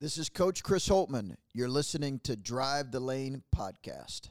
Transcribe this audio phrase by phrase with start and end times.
[0.00, 1.34] This is Coach Chris Holtman.
[1.52, 4.28] You're listening to Drive the Lane podcast.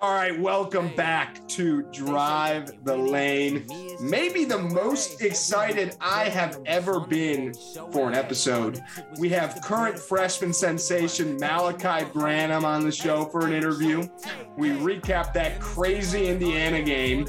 [0.00, 3.64] All right, welcome back to Drive the Lane.
[4.00, 7.54] Maybe the most excited I have ever been
[7.92, 8.82] for an episode.
[9.20, 14.08] We have current freshman sensation Malachi Branham on the show for an interview.
[14.58, 17.28] We recap that crazy Indiana game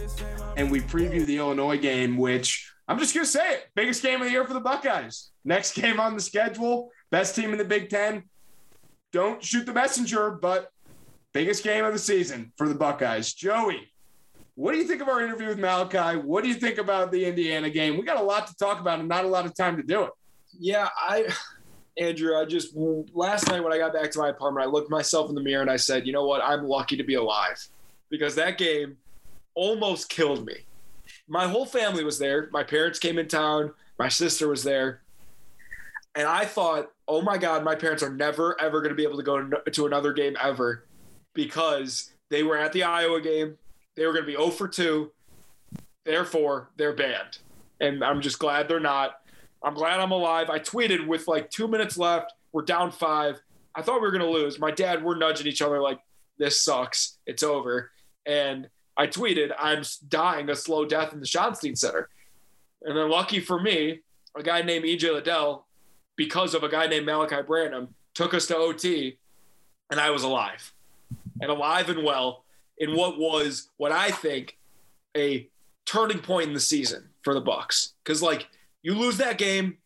[0.58, 4.22] and we preview the Illinois game, which I'm just going to say it biggest game
[4.22, 5.30] of the year for the Buckeyes.
[5.46, 8.24] Next game on the schedule, best team in the Big Ten.
[9.12, 10.70] Don't shoot the messenger, but
[11.34, 13.34] biggest game of the season for the Buckeyes.
[13.34, 13.92] Joey,
[14.56, 16.18] what do you think of our interview with Malachi?
[16.20, 17.98] What do you think about the Indiana game?
[17.98, 20.04] We got a lot to talk about and not a lot of time to do
[20.04, 20.12] it.
[20.60, 21.28] Yeah, I,
[21.98, 22.76] Andrew, I just,
[23.14, 25.62] last night when I got back to my apartment, I looked myself in the mirror
[25.62, 26.42] and I said, you know what?
[26.44, 27.58] I'm lucky to be alive
[28.10, 28.98] because that game
[29.56, 30.66] almost killed me
[31.28, 32.50] my whole family was there.
[32.52, 33.74] My parents came in town.
[33.98, 35.02] My sister was there.
[36.16, 39.18] And I thought, oh my God, my parents are never, ever going to be able
[39.18, 40.86] to go to another game ever
[41.34, 43.58] because they were at the Iowa game.
[43.96, 45.12] They were going to be 0 for 2.
[46.06, 47.40] Therefore, they're banned.
[47.80, 49.20] And I'm just glad they're not.
[49.64, 50.50] I'm glad I'm alive.
[50.50, 52.34] I tweeted with like two minutes left.
[52.52, 53.42] We're down five.
[53.74, 54.60] I thought we were going to lose.
[54.60, 56.00] My dad, we're nudging each other like,
[56.38, 57.18] this sucks.
[57.26, 57.92] It's over.
[58.26, 62.10] And I tweeted, I'm dying a slow death in the Schottenstein Center.
[62.84, 64.02] And then, lucky for me,
[64.36, 65.66] a guy named EJ Liddell,
[66.16, 69.18] because of a guy named Malachi Branham, took us to OT,
[69.90, 70.74] and I was alive
[71.42, 72.44] and alive and well
[72.78, 74.58] in what was what I think
[75.16, 75.48] a
[75.86, 77.94] turning point in the season for the Bucks.
[78.04, 78.48] Because like
[78.82, 79.78] you lose that game,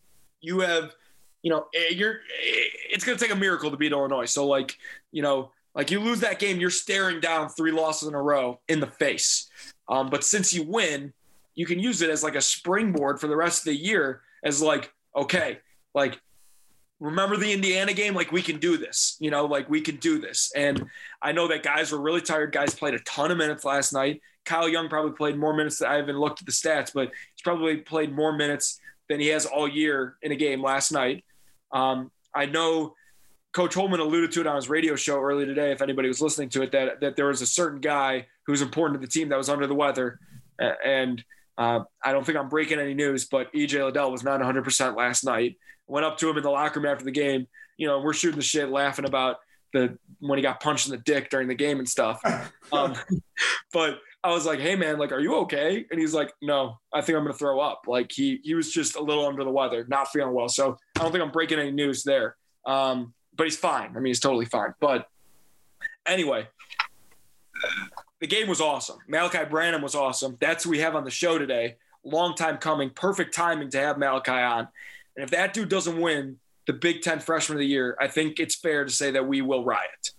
[0.41, 0.93] you have,
[1.41, 2.13] you know, eh, you're.
[2.13, 4.25] Eh, it's going to take a miracle to beat Illinois.
[4.25, 4.77] So like,
[5.11, 8.59] you know, like you lose that game, you're staring down three losses in a row
[8.67, 9.47] in the face.
[9.87, 11.13] Um, but since you win,
[11.53, 14.59] you can use it as like a springboard for the rest of the year as
[14.59, 15.59] like, okay,
[15.93, 16.19] like
[16.99, 18.15] remember the Indiana game?
[18.15, 20.51] Like we can do this, you know, like we can do this.
[20.55, 20.83] And
[21.21, 22.51] I know that guys were really tired.
[22.51, 24.21] Guys played a ton of minutes last night.
[24.45, 25.81] Kyle Young probably played more minutes.
[25.83, 28.79] I haven't looked at the stats, but he's probably played more minutes
[29.09, 31.23] than he has all year in a game last night.
[31.71, 32.95] Um, I know
[33.57, 35.71] Coach Holtman alluded to it on his radio show earlier today.
[35.71, 38.61] If anybody was listening to it, that that there was a certain guy who was
[38.61, 40.19] important to the team that was under the weather,
[40.59, 41.25] and
[41.57, 44.95] uh, I don't think I'm breaking any news, but EJ Liddell was not 100 percent
[44.95, 45.55] last night.
[45.87, 47.47] Went up to him in the locker room after the game.
[47.77, 49.37] You know, we're shooting the shit, laughing about
[49.73, 52.21] the when he got punched in the dick during the game and stuff.
[52.73, 52.95] Um,
[53.71, 56.99] but I was like, "Hey man, like, are you okay?" And he's like, "No, I
[56.99, 59.85] think I'm gonna throw up." Like he he was just a little under the weather,
[59.87, 60.49] not feeling well.
[60.49, 62.35] So I don't think I'm breaking any news there.
[62.65, 63.91] Um, but he's fine.
[63.91, 64.73] I mean, he's totally fine.
[64.79, 65.07] But
[66.05, 66.47] anyway,
[68.19, 68.97] the game was awesome.
[69.07, 70.37] Malachi Branham was awesome.
[70.39, 71.75] That's who we have on the show today.
[72.03, 72.89] Long time coming.
[72.89, 74.67] Perfect timing to have Malachi on.
[75.15, 78.39] And if that dude doesn't win the Big Ten Freshman of the Year, I think
[78.39, 80.11] it's fair to say that we will riot.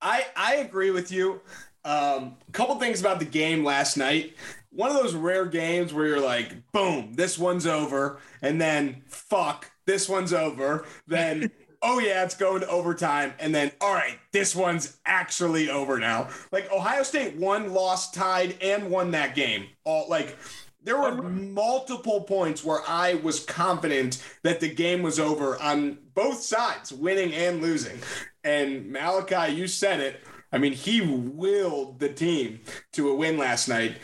[0.00, 1.40] I I agree with you.
[1.84, 4.36] Um, a couple things about the game last night.
[4.70, 9.70] One of those rare games where you're like, boom, this one's over, and then fuck,
[9.86, 10.86] this one's over.
[11.06, 11.50] Then
[11.84, 16.28] oh yeah, it's going to overtime, and then all right, this one's actually over now.
[16.50, 19.66] Like Ohio State won, lost, tied, and won that game.
[19.84, 20.36] All like
[20.82, 26.40] there were multiple points where I was confident that the game was over on both
[26.40, 27.98] sides, winning and losing.
[28.42, 30.20] And Malachi, you said it.
[30.52, 32.60] I mean, he willed the team
[32.92, 33.96] to a win last night.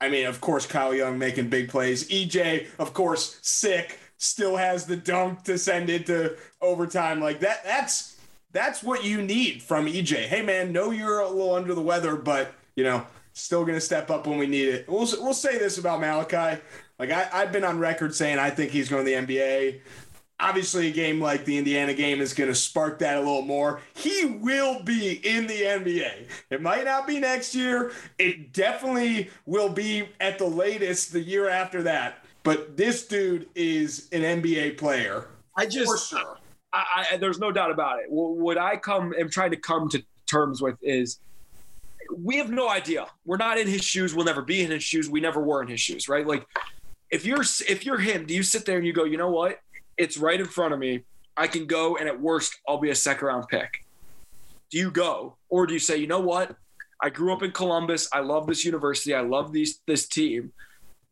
[0.00, 2.08] I mean, of course, Kyle Young making big plays.
[2.08, 7.20] EJ, of course, sick still has the dunk to send it to overtime.
[7.20, 8.16] Like that, that's
[8.52, 10.26] that's what you need from EJ.
[10.26, 14.10] Hey man, know you're a little under the weather, but you know, still gonna step
[14.10, 14.88] up when we need it.
[14.88, 16.60] We'll we'll say this about Malachi.
[16.98, 19.80] Like I, I've been on record saying I think he's going to the NBA.
[20.40, 23.80] Obviously, a game like the Indiana game is going to spark that a little more.
[23.94, 26.28] He will be in the NBA.
[26.50, 27.90] It might not be next year.
[28.18, 34.08] It definitely will be at the latest the year after that but this dude is
[34.12, 35.28] an NBA player.
[35.56, 36.38] I just, sure.
[36.72, 38.06] I, I, there's no doubt about it.
[38.08, 41.18] What I come am trying to come to terms with is
[42.16, 43.06] we have no idea.
[43.24, 44.14] We're not in his shoes.
[44.14, 45.10] We'll never be in his shoes.
[45.10, 46.26] We never were in his shoes, right?
[46.26, 46.46] Like
[47.10, 49.60] if you're if you're him, do you sit there and you go, you know what?
[49.96, 51.02] It's right in front of me.
[51.36, 53.84] I can go, and at worst, I'll be a second round pick.
[54.70, 56.56] Do you go, or do you say, you know what?
[57.00, 58.08] I grew up in Columbus.
[58.12, 59.14] I love this university.
[59.14, 60.52] I love these this team.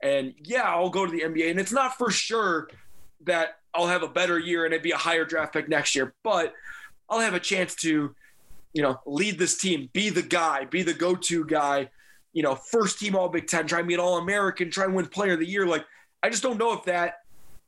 [0.06, 1.50] And yeah, I'll go to the NBA.
[1.50, 2.68] And it's not for sure
[3.24, 6.14] that I'll have a better year and it'd be a higher draft pick next year,
[6.22, 6.54] but
[7.10, 8.14] I'll have a chance to,
[8.72, 11.90] you know, lead this team, be the guy, be the go to guy,
[12.32, 14.94] you know, first team All Big Ten, try and be an All American, try and
[14.94, 15.66] win player of the year.
[15.66, 15.84] Like,
[16.22, 17.14] I just don't know if that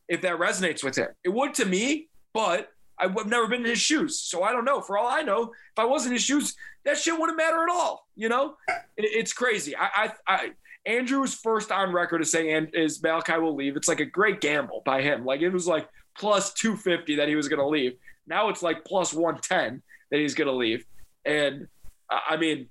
[0.09, 1.09] if that resonates with him.
[1.25, 4.19] It would to me, but I've never been in his shoes.
[4.19, 4.81] So I don't know.
[4.81, 7.71] For all I know, if I was in his shoes, that shit wouldn't matter at
[7.71, 8.07] all.
[8.17, 9.77] You know, it, it's crazy.
[9.77, 10.51] I, I, I,
[10.89, 13.77] Andrew's first on record is saying and is Malachi will leave.
[13.77, 15.25] It's like a great gamble by him.
[15.25, 15.87] Like it was like
[16.17, 17.93] plus 250 that he was going to leave.
[18.27, 20.87] Now it's like plus 110 that he's going to leave.
[21.27, 21.69] And
[22.11, 22.69] I mean,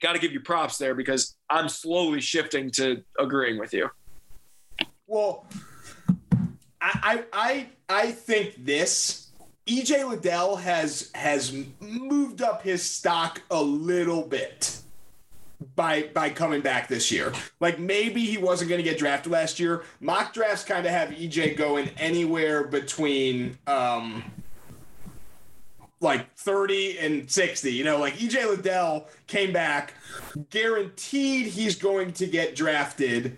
[0.00, 3.90] got to give you props there because I'm slowly shifting to agreeing with you.
[5.08, 5.44] Well,
[6.80, 9.30] I I I think this
[9.66, 14.81] EJ Liddell has has moved up his stock a little bit
[15.74, 17.32] by by coming back this year.
[17.60, 19.84] Like maybe he wasn't going to get drafted last year.
[20.00, 24.24] Mock drafts kind of have EJ going anywhere between um
[26.00, 27.72] like 30 and 60.
[27.72, 29.94] You know, like EJ Liddell came back,
[30.50, 33.36] guaranteed he's going to get drafted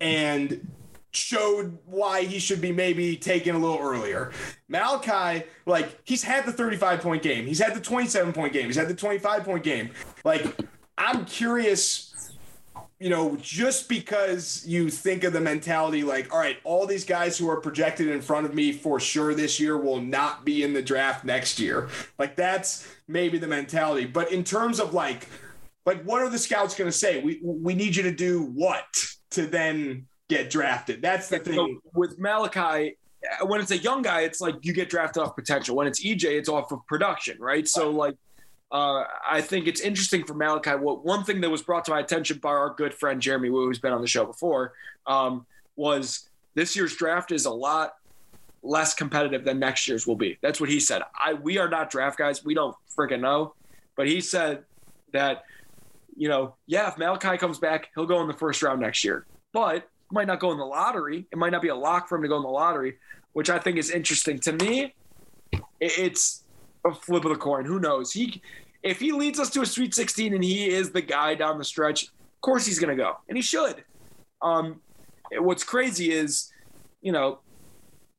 [0.00, 0.68] and
[1.16, 4.32] showed why he should be maybe taken a little earlier.
[4.68, 8.76] Malachi, like, he's had the 35 point game, he's had the 27 point game, he's
[8.76, 9.90] had the 25 point game.
[10.24, 10.44] Like,
[10.98, 12.06] I'm curious
[12.98, 17.36] you know, just because you think of the mentality like, all right, all these guys
[17.36, 20.72] who are projected in front of me for sure this year will not be in
[20.72, 21.90] the draft next year.
[22.18, 24.06] Like that's maybe the mentality.
[24.06, 25.28] But in terms of like,
[25.84, 27.22] like what are the scouts going to say?
[27.22, 28.86] We we need you to do what
[29.32, 31.02] to then get drafted?
[31.02, 31.54] That's the thing.
[31.54, 32.96] So with Malachi,
[33.40, 35.76] uh, when it's a young guy, it's like you get drafted off potential.
[35.76, 37.68] When it's EJ, it's off of production, right?
[37.68, 38.16] So like
[38.72, 40.70] uh, I think it's interesting for Malachi.
[40.70, 43.66] What one thing that was brought to my attention by our good friend Jeremy Wu,
[43.66, 44.72] who's been on the show before,
[45.06, 45.46] um,
[45.76, 47.94] was this year's draft is a lot
[48.62, 50.38] less competitive than next year's will be.
[50.42, 51.02] That's what he said.
[51.18, 52.44] I we are not draft guys.
[52.44, 53.54] We don't freaking know,
[53.96, 54.64] but he said
[55.12, 55.44] that
[56.16, 59.26] you know, yeah, if Malachi comes back, he'll go in the first round next year,
[59.52, 61.26] but might not go in the lottery.
[61.30, 62.96] It might not be a lock for him to go in the lottery,
[63.32, 64.94] which I think is interesting to me.
[65.80, 66.42] It's
[66.86, 67.64] a flip of the coin.
[67.64, 68.12] Who knows?
[68.12, 68.40] He
[68.82, 71.64] if he leads us to a Sweet 16 and he is the guy down the
[71.64, 73.84] stretch, of course he's going to go, and he should.
[74.40, 74.80] Um,
[75.32, 76.52] what's crazy is,
[77.00, 77.40] you know,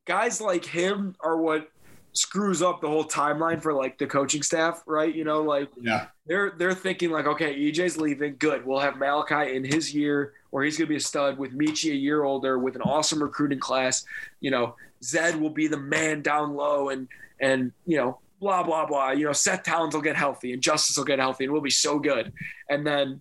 [0.06, 1.70] guys like him are what
[2.12, 5.14] screws up the whole timeline for like the coaching staff, right?
[5.14, 8.66] You know, like yeah, they're they're thinking like, okay, EJ's leaving, good.
[8.66, 11.96] We'll have Malachi in his year where he's gonna be a stud with Meechie a
[11.96, 14.04] year older with an awesome recruiting class.
[14.40, 17.08] You know, Zed will be the man down low and
[17.40, 19.10] and you know blah blah blah.
[19.10, 21.70] You know, Seth Towns will get healthy and Justice will get healthy and we'll be
[21.70, 22.32] so good.
[22.68, 23.20] And then,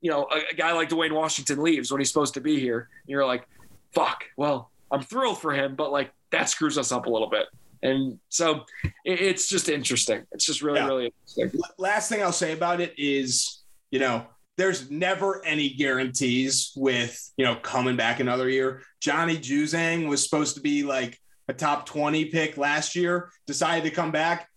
[0.00, 2.88] you know, a, a guy like Duane Washington leaves when he's supposed to be here.
[3.02, 3.46] And you're like,
[3.92, 4.24] fuck.
[4.36, 7.46] Well, I'm thrilled for him, but like that screws us up a little bit.
[7.82, 8.64] And so
[9.04, 10.24] it, it's just interesting.
[10.32, 10.86] It's just really, yeah.
[10.86, 11.60] really interesting.
[11.78, 17.44] Last thing I'll say about it is, you know, there's never any guarantees with, you
[17.44, 18.82] know, coming back another year.
[19.00, 23.94] Johnny Juzang was supposed to be like a top 20 pick last year, decided to
[23.94, 24.48] come back.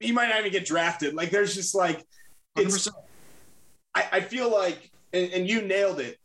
[0.00, 1.14] He might not even get drafted.
[1.14, 2.04] Like there's just like
[2.56, 2.88] it's
[3.94, 6.18] I, I, feel like and, and, you nailed it.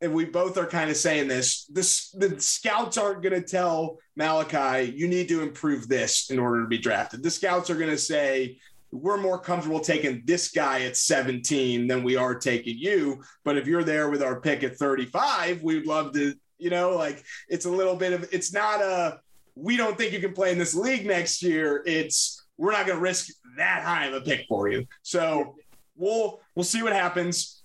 [0.00, 1.64] And we both are kind of saying this.
[1.66, 6.68] This the scouts aren't gonna tell Malachi, you need to improve this in order to
[6.68, 7.22] be drafted.
[7.22, 8.58] The scouts are gonna say,
[8.94, 13.22] we're more comfortable taking this guy at 17 than we are taking you.
[13.44, 17.24] But if you're there with our pick at 35, we'd love to, you know, like
[17.48, 19.20] it's a little bit of it's not a
[19.54, 21.82] we don't think you can play in this league next year.
[21.86, 24.86] It's we're not going to risk that high of a pick for you.
[25.02, 25.56] So
[25.96, 27.62] we'll we'll see what happens.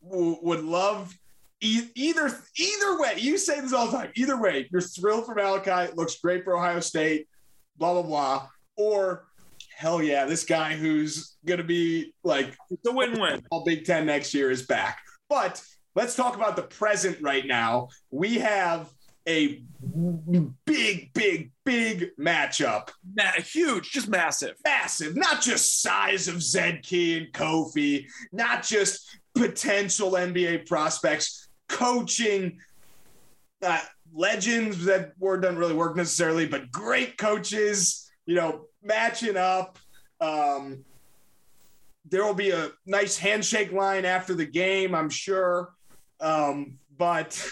[0.00, 1.14] would love
[1.60, 2.26] e- either
[2.58, 3.14] either way.
[3.18, 4.10] You say this all the time.
[4.16, 5.90] Either way, you're thrilled for Malachi.
[5.90, 7.28] It looks great for Ohio State.
[7.76, 8.48] Blah blah blah.
[8.76, 9.26] Or
[9.74, 13.42] hell yeah, this guy who's going to be like the win-win.
[13.50, 14.98] All Big Ten next year is back.
[15.28, 15.62] But
[15.94, 17.88] let's talk about the present right now.
[18.10, 18.90] We have
[19.28, 19.62] a
[20.64, 22.90] big, big, big matchup.
[23.16, 24.54] Ma- huge, just massive.
[24.64, 25.16] Massive.
[25.16, 32.60] Not just size of Zed Key and Kofi, not just potential NBA prospects, coaching,
[33.62, 33.80] uh,
[34.14, 39.78] legends that word doesn't really work necessarily, but great coaches, you know, matching up.
[40.20, 40.84] Um,
[42.08, 45.74] there will be a nice handshake line after the game, I'm sure.
[46.20, 47.46] Um, but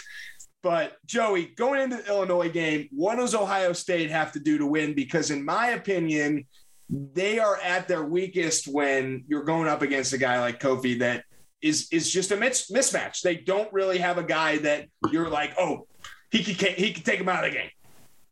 [0.65, 4.65] but Joey, going into the Illinois game, what does Ohio State have to do to
[4.65, 4.95] win?
[4.95, 6.47] Because in my opinion,
[6.89, 11.23] they are at their weakest when you're going up against a guy like Kofi that
[11.61, 13.21] is is just a mismatch.
[13.21, 15.85] They don't really have a guy that you're like, oh,
[16.31, 17.69] he could he could take him out of the game.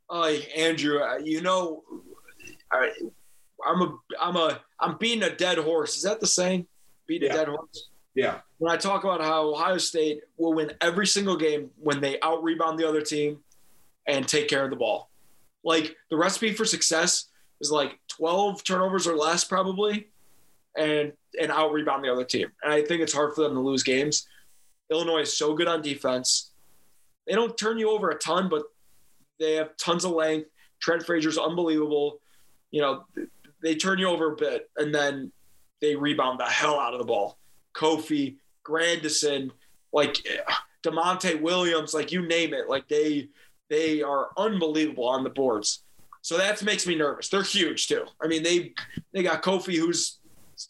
[0.10, 0.25] Oh,
[0.58, 1.84] Andrew, uh, you know,
[2.72, 2.94] I,
[3.63, 5.98] I'm a I'm a I'm beating a dead horse.
[5.98, 6.66] Is that the saying?
[7.06, 7.36] Beat a yeah.
[7.36, 7.90] dead horse.
[8.15, 8.39] Yeah.
[8.60, 12.43] When I talk about how Ohio State will win every single game when they out
[12.43, 13.39] rebound the other team,
[14.08, 15.10] and take care of the ball.
[15.63, 17.29] Like the recipe for success
[17.62, 20.10] is like 12 turnovers or less, probably,
[20.77, 22.51] and and out rebound the other team.
[22.63, 24.27] And I think it's hard for them to lose games.
[24.91, 26.51] Illinois is so good on defense.
[27.27, 28.63] They don't turn you over a ton, but
[29.39, 30.50] they have tons of length.
[30.82, 32.20] Trent Frazier's unbelievable.
[32.70, 33.05] You know,
[33.63, 35.32] they turn you over a bit, and then
[35.82, 37.38] they rebound the hell out of the ball.
[37.75, 39.51] Kofi, Grandison,
[39.92, 40.15] like
[40.84, 43.30] Da'Monte Williams, like you name it, like they
[43.70, 45.84] they are unbelievable on the boards.
[46.22, 47.30] So that makes me nervous.
[47.30, 48.06] They're huge too.
[48.22, 48.74] I mean, they
[49.13, 50.20] they got Kofi, who's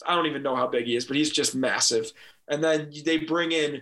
[0.05, 2.12] I don't even know how big he is, but he's just massive.
[2.48, 3.81] And then they bring in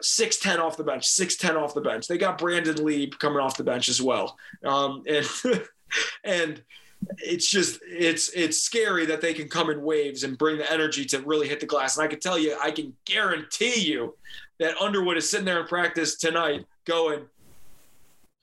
[0.00, 2.06] six ten off the bench, six ten off the bench.
[2.06, 5.26] They got Brandon Lee coming off the bench as well, um, and
[6.24, 6.62] and
[7.18, 11.04] it's just it's it's scary that they can come in waves and bring the energy
[11.06, 11.96] to really hit the glass.
[11.96, 14.16] And I can tell you, I can guarantee you
[14.58, 17.26] that Underwood is sitting there in practice tonight, going,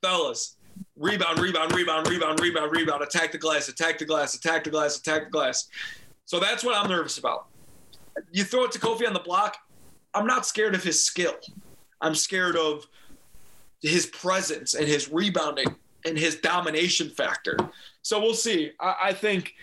[0.01, 0.57] fellas,
[0.95, 4.97] rebound, rebound, rebound, rebound, rebound, rebound, attack the glass, attack the glass, attack the glass,
[4.97, 5.67] attack the glass.
[6.25, 7.47] So that's what I'm nervous about.
[8.31, 9.57] You throw it to Kofi on the block.
[10.13, 11.33] I'm not scared of his skill.
[12.01, 12.85] I'm scared of
[13.81, 17.57] his presence and his rebounding and his domination factor.
[18.01, 18.71] So we'll see.
[18.79, 19.53] I, I think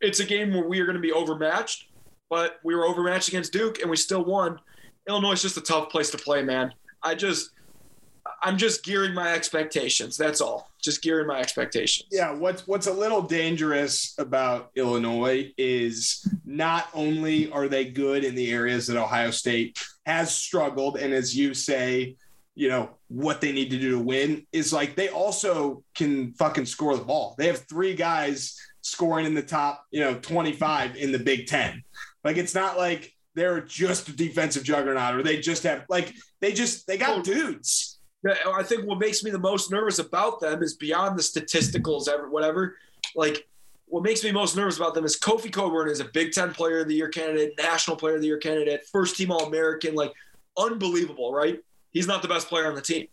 [0.00, 1.88] it's a game where we are going to be overmatched,
[2.30, 4.58] but we were overmatched against Duke and we still won.
[5.08, 6.72] Illinois is just a tough place to play, man.
[7.02, 7.50] I just,
[8.42, 10.16] I'm just gearing my expectations.
[10.16, 10.70] That's all.
[10.82, 12.08] Just gearing my expectations.
[12.10, 18.34] Yeah, what's what's a little dangerous about Illinois is not only are they good in
[18.34, 22.16] the areas that Ohio State has struggled, and as you say,
[22.54, 26.66] you know what they need to do to win is like they also can fucking
[26.66, 27.34] score the ball.
[27.38, 31.82] They have three guys scoring in the top, you know, 25 in the Big 10.
[32.24, 36.52] Like it's not like they're just a defensive juggernaut or they just have like they
[36.52, 38.00] just they got dudes.
[38.46, 42.28] I think what makes me the most nervous about them is beyond the statisticals, ever
[42.28, 42.76] whatever.
[43.14, 43.46] Like
[43.86, 46.80] what makes me most nervous about them is Kofi Cockburn is a Big Ten Player
[46.80, 50.12] of the Year candidate, National Player of the Year candidate, first team All American, like
[50.58, 51.60] unbelievable, right?
[51.96, 53.06] He's not the best player on the team.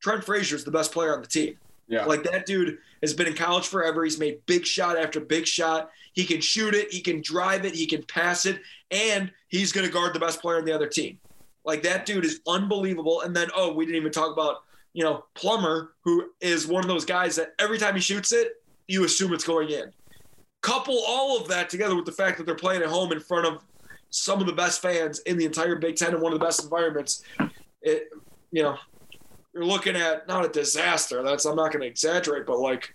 [0.00, 1.58] Trent Frazier is the best player on the team.
[1.86, 2.06] Yeah.
[2.06, 4.04] Like that dude has been in college forever.
[4.04, 5.90] He's made big shot after big shot.
[6.14, 9.86] He can shoot it, he can drive it, he can pass it, and he's going
[9.86, 11.18] to guard the best player on the other team.
[11.66, 13.20] Like that dude is unbelievable.
[13.20, 14.62] And then, oh, we didn't even talk about,
[14.94, 18.62] you know, Plummer, who is one of those guys that every time he shoots it,
[18.88, 19.92] you assume it's going in.
[20.62, 23.46] Couple all of that together with the fact that they're playing at home in front
[23.46, 23.62] of
[24.08, 26.62] some of the best fans in the entire Big Ten and one of the best
[26.62, 27.22] environments.
[27.82, 28.08] It,
[28.50, 28.76] you know,
[29.54, 31.22] you're looking at not a disaster.
[31.22, 32.94] That's I'm not going to exaggerate, but like,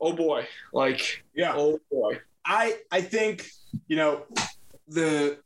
[0.00, 2.20] oh boy, like, yeah, oh boy.
[2.44, 3.46] I I think
[3.88, 4.24] you know
[4.88, 5.38] the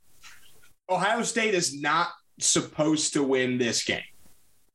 [0.88, 4.02] Ohio State is not supposed to win this game.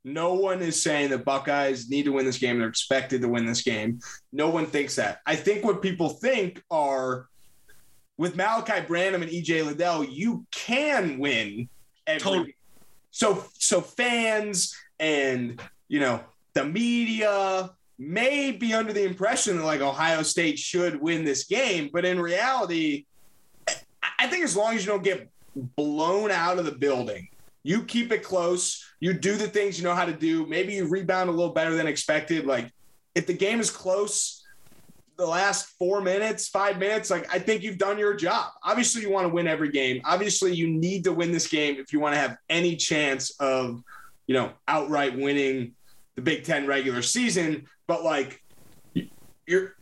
[0.04, 2.58] No one is saying the Buckeyes need to win this game.
[2.58, 4.00] They're expected to win this game.
[4.34, 5.20] No one thinks that.
[5.28, 7.28] I think what people think are
[8.18, 11.70] with Malachi Branham and EJ Liddell, you can win
[12.08, 12.56] every Totally.
[13.12, 16.22] So so fans and you know
[16.54, 21.90] the media may be under the impression that like Ohio State should win this game,
[21.94, 23.06] but in reality,
[23.68, 25.30] I- think as long as you don't get
[25.76, 27.28] blown out of the building,
[27.64, 30.88] you keep it close, you do the things you know how to do, maybe you
[30.88, 32.46] rebound a little better than expected.
[32.46, 32.72] Like
[33.14, 34.41] if the game is close,
[35.18, 38.52] the last four minutes, five minutes, like I think you've done your job.
[38.64, 40.02] Obviously, you want to win every game.
[40.06, 43.84] Obviously, you need to win this game if you want to have any chance of,
[44.28, 45.74] you know, outright winning
[46.16, 47.66] the Big Ten regular season.
[47.88, 48.42] But like,
[49.46, 49.76] you're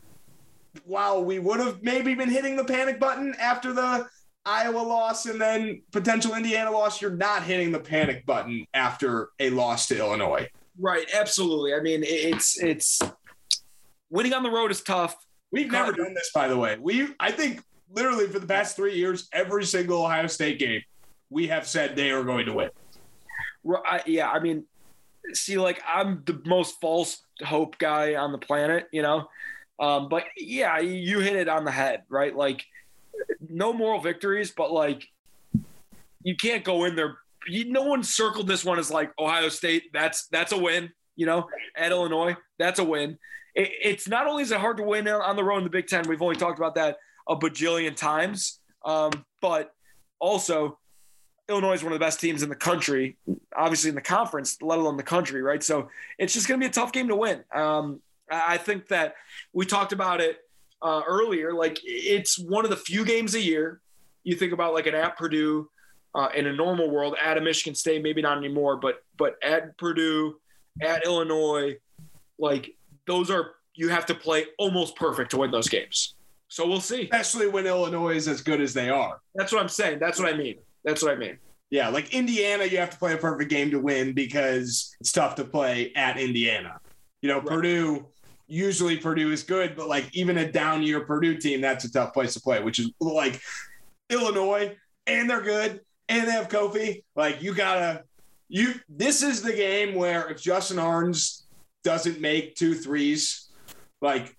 [0.83, 4.07] while we would have maybe been hitting the panic button after the
[4.45, 9.49] Iowa loss and then potential Indiana loss, you're not hitting the panic button after a
[9.51, 10.47] loss to Illinois.
[10.79, 11.73] Right, absolutely.
[11.73, 13.01] I mean, it's it's
[14.09, 15.15] winning on the road is tough.
[15.51, 16.77] We've never done this, by the way.
[16.79, 20.81] We, I think, literally for the past three years, every single Ohio State game,
[21.29, 22.69] we have said they are going to win.
[23.85, 24.65] I, yeah, I mean,
[25.33, 29.27] see, like I'm the most false hope guy on the planet, you know.
[29.79, 32.35] Um, but yeah, you hit it on the head, right?
[32.35, 32.65] Like,
[33.47, 35.07] no moral victories, but like,
[36.23, 37.17] you can't go in there.
[37.47, 39.91] You, no one circled this one as like Ohio State.
[39.93, 41.47] That's that's a win, you know.
[41.75, 43.17] At Illinois, that's a win.
[43.59, 45.87] It, it's not only is it hard to win on the road in the Big
[45.87, 46.07] Ten.
[46.07, 46.97] We've only talked about that
[47.27, 49.11] a bajillion times, um,
[49.41, 49.73] but
[50.19, 50.79] also
[51.49, 53.17] Illinois is one of the best teams in the country,
[53.55, 55.61] obviously in the conference, let alone the country, right?
[55.61, 57.43] So it's just going to be a tough game to win.
[57.53, 57.99] Um,
[58.31, 59.15] I think that
[59.51, 60.37] we talked about it
[60.81, 61.53] uh, earlier.
[61.53, 63.81] Like it's one of the few games a year
[64.23, 65.69] you think about, like an at Purdue
[66.15, 69.77] uh, in a normal world, at a Michigan State, maybe not anymore, but but at
[69.77, 70.39] Purdue,
[70.81, 71.77] at Illinois,
[72.37, 72.75] like
[73.09, 76.15] those are you have to play almost perfect to win those games.
[76.47, 77.03] So we'll see.
[77.03, 79.21] especially when Illinois is as good as they are.
[79.35, 79.99] That's what I'm saying.
[79.99, 80.55] That's what I mean.
[80.83, 81.37] That's what I mean.
[81.69, 85.35] Yeah, like Indiana, you have to play a perfect game to win because it's tough
[85.35, 86.79] to play at Indiana.
[87.21, 87.47] You know, Right.
[87.47, 88.07] Purdue,
[88.47, 92.13] usually Purdue is good, but like even a down year Purdue team, that's a tough
[92.13, 93.39] place to play, which is like
[94.09, 94.75] Illinois,
[95.05, 97.03] and they're good, and they have Kofi.
[97.15, 98.03] Like you gotta,
[98.47, 101.45] you, this is the game where if Justin Ahrens
[101.83, 103.49] doesn't make two threes,
[104.01, 104.35] like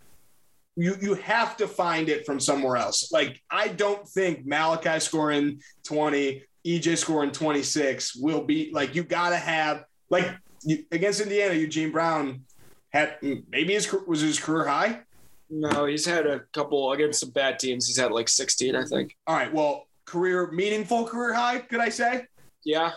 [0.76, 3.10] you you have to find it from somewhere else.
[3.12, 9.30] Like I don't think Malachi scoring 20, EJ scoring 26 will be like you got
[9.30, 10.30] to have like
[10.62, 12.44] you, against Indiana Eugene Brown
[12.90, 15.00] had maybe his was his career high.
[15.48, 17.88] No, he's had a couple against some bad teams.
[17.88, 19.16] He's had like 16, I think.
[19.26, 22.26] All right, well, career meaningful career high, could I say?
[22.64, 22.92] Yeah,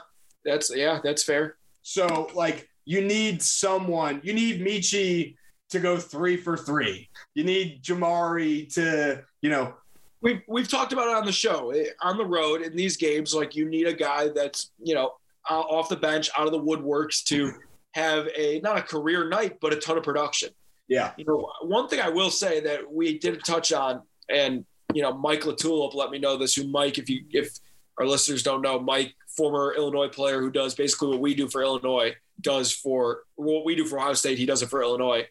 [0.46, 1.58] that's yeah, that's fair.
[1.82, 5.36] So like you need someone, you need Meechie
[5.70, 7.10] to go 3 for 3.
[7.36, 9.74] You need Jamari to, you know,
[10.22, 11.72] We've we've talked about it on the show.
[11.72, 15.16] Eh, On the road in these games, like you need a guy that's you know
[15.50, 17.52] off the bench, out of the woodworks to
[17.92, 20.48] have a not a career night, but a ton of production.
[20.88, 21.12] yeah.
[21.18, 24.64] You know, one thing I will say that we didn't touch on, and
[24.94, 26.56] you know, Mike LaTulip let me know this.
[26.56, 27.50] Who Mike, if you if
[27.98, 31.62] our listeners don't know, Mike, former Illinois player who does basically what we do for
[31.62, 34.38] Illinois, does for what we do for Ohio State.
[34.38, 35.28] He does it for Illinois.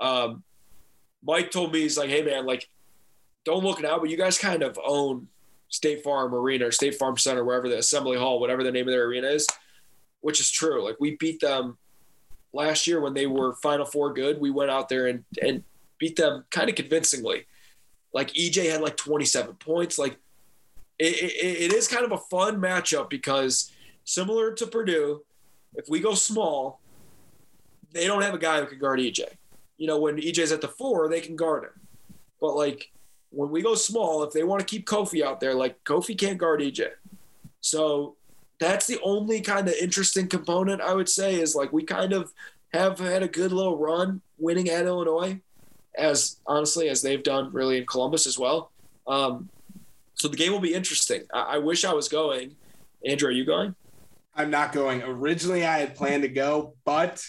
[0.00, 0.42] Um,
[1.22, 2.68] Mike told me he's like, hey man, like,
[3.44, 5.28] don't look now, but you guys kind of own
[5.68, 8.92] State Farm Arena or State Farm Center, wherever the Assembly Hall, whatever the name of
[8.92, 9.46] their arena is,
[10.20, 10.84] which is true.
[10.84, 11.78] Like we beat them
[12.52, 14.40] last year when they were Final Four good.
[14.40, 15.64] We went out there and and
[15.98, 17.46] beat them kind of convincingly.
[18.12, 19.98] Like EJ had like 27 points.
[19.98, 20.18] Like
[20.98, 23.72] it, it, it is kind of a fun matchup because
[24.04, 25.24] similar to Purdue,
[25.74, 26.80] if we go small,
[27.92, 29.20] they don't have a guy who can guard EJ.
[29.78, 31.80] You know, when EJ's at the four, they can guard him.
[32.40, 32.90] But like
[33.30, 36.38] when we go small, if they want to keep Kofi out there, like Kofi can't
[36.38, 36.88] guard EJ.
[37.60, 38.16] So
[38.60, 42.32] that's the only kind of interesting component I would say is like we kind of
[42.72, 45.40] have had a good little run winning at Illinois,
[45.96, 48.70] as honestly as they've done really in Columbus as well.
[49.06, 49.48] Um,
[50.14, 51.22] so the game will be interesting.
[51.32, 52.54] I, I wish I was going.
[53.04, 53.74] Andrew, are you going?
[54.34, 55.02] I'm not going.
[55.02, 57.22] Originally, I had planned to go, but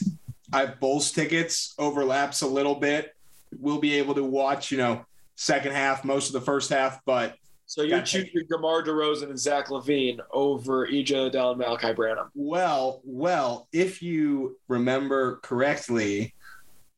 [0.52, 1.74] I have Bulls tickets.
[1.78, 3.14] Overlaps a little bit.
[3.60, 7.02] We'll be able to watch, you know, second half, most of the first half.
[7.06, 7.36] But
[7.66, 12.30] So you're choosing DeMar DeRozan and Zach LaVine over EJ Liddell and Malachi Branham.
[12.34, 16.34] well, well, if you remember correctly,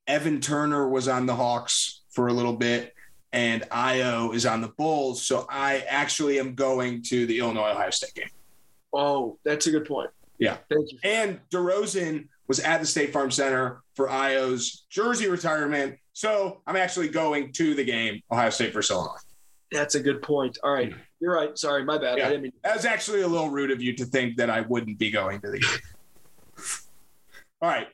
[0.07, 2.93] Evan Turner was on the Hawks for a little bit,
[3.33, 5.25] and Ayo is on the Bulls.
[5.25, 8.29] So I actually am going to the Illinois Ohio State game.
[8.95, 10.09] Oh, that's a good point.
[10.39, 10.57] Yeah.
[10.69, 10.99] Thank you.
[11.03, 15.97] And DeRozan was at the State Farm Center for Ayo's jersey retirement.
[16.13, 19.17] So I'm actually going to the game, Ohio State versus Illinois.
[19.71, 20.57] That's a good point.
[20.63, 20.91] All right.
[20.91, 20.99] Mm-hmm.
[21.19, 21.57] You're right.
[21.57, 22.17] Sorry, my bad.
[22.17, 22.27] Yeah.
[22.27, 24.61] I didn't mean That was actually a little rude of you to think that I
[24.61, 25.79] wouldn't be going to the game.
[27.61, 27.87] All right.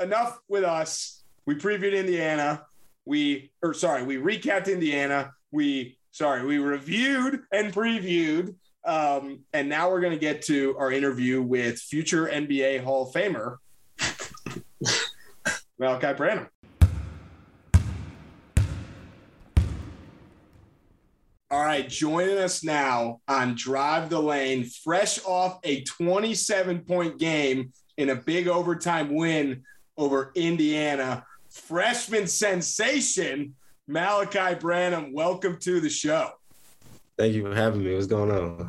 [0.00, 1.22] Enough with us.
[1.46, 2.64] We previewed Indiana.
[3.04, 5.32] We, or sorry, we recapped Indiana.
[5.50, 8.54] We, sorry, we reviewed and previewed.
[8.88, 13.12] Um, and now we're going to get to our interview with future NBA Hall of
[13.12, 13.58] Famer,
[15.78, 16.48] Malachi Branham.
[21.50, 27.74] All right, joining us now on Drive the Lane, fresh off a 27 point game
[27.98, 29.64] in a big overtime win
[29.98, 31.26] over Indiana.
[31.50, 33.54] Freshman sensation,
[33.86, 35.12] Malachi Branham.
[35.12, 36.37] Welcome to the show.
[37.18, 37.94] Thank you for having me.
[37.94, 38.68] What's going on?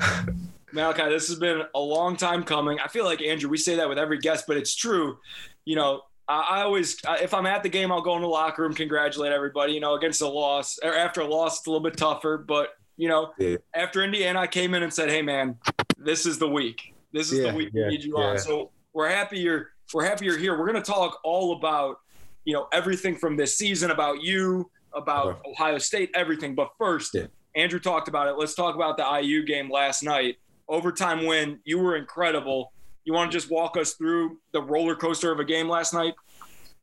[0.73, 2.79] Malachi, this has been a long time coming.
[2.79, 5.17] I feel like Andrew, we say that with every guest, but it's true.
[5.65, 8.73] You know, I, always, if I'm at the game, I'll go in the locker room,
[8.73, 9.73] congratulate everybody.
[9.73, 12.37] You know, against a loss or after a loss, it's a little bit tougher.
[12.37, 13.57] But you know, Yeah.
[13.75, 15.57] after Indiana, I came in and said, "Hey, man,
[15.97, 16.93] this is the week.
[17.13, 20.05] This is Yeah, the week yeah, we need you on." So we're happy you're we're
[20.05, 20.57] happy you're here.
[20.59, 21.97] We're gonna talk all about
[22.45, 25.49] you know everything from this season, about you, about Okay.
[25.51, 26.55] Ohio State, everything.
[26.55, 27.15] But first.
[27.55, 28.37] Andrew talked about it.
[28.37, 30.37] Let's talk about the IU game last night.
[30.67, 31.59] Overtime win.
[31.63, 32.71] You were incredible.
[33.05, 36.13] You want to just walk us through the roller coaster of a game last night?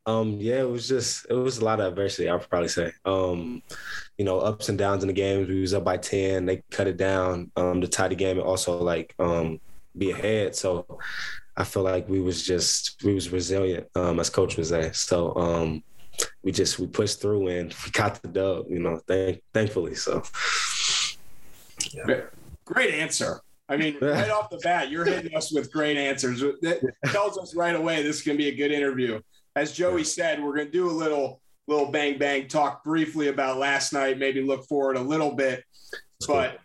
[0.06, 2.28] Um, yeah, it was just it was a lot of adversity.
[2.28, 2.92] I'd probably say.
[3.04, 3.62] Um,
[4.18, 5.48] you know, ups and downs in the games.
[5.48, 6.46] We was up by ten.
[6.46, 9.60] They cut it down um, to tie the game and also like um,
[9.98, 10.54] be ahead.
[10.54, 10.98] So
[11.56, 14.92] I feel like we was just we was resilient, um, as coach was say.
[14.92, 15.82] So um,
[16.42, 18.66] we just we pushed through and we got the dub.
[18.68, 19.94] You know, thank thankfully.
[19.94, 20.22] So
[22.64, 23.40] Great answer.
[23.68, 26.40] I mean, right off the bat, you're hitting us with great answers.
[26.40, 29.20] That tells us right away this is going to be a good interview.
[29.54, 33.58] As Joey said, we're going to do a little little bang bang talk briefly about
[33.58, 35.64] last night, maybe look forward a little bit.
[36.26, 36.60] But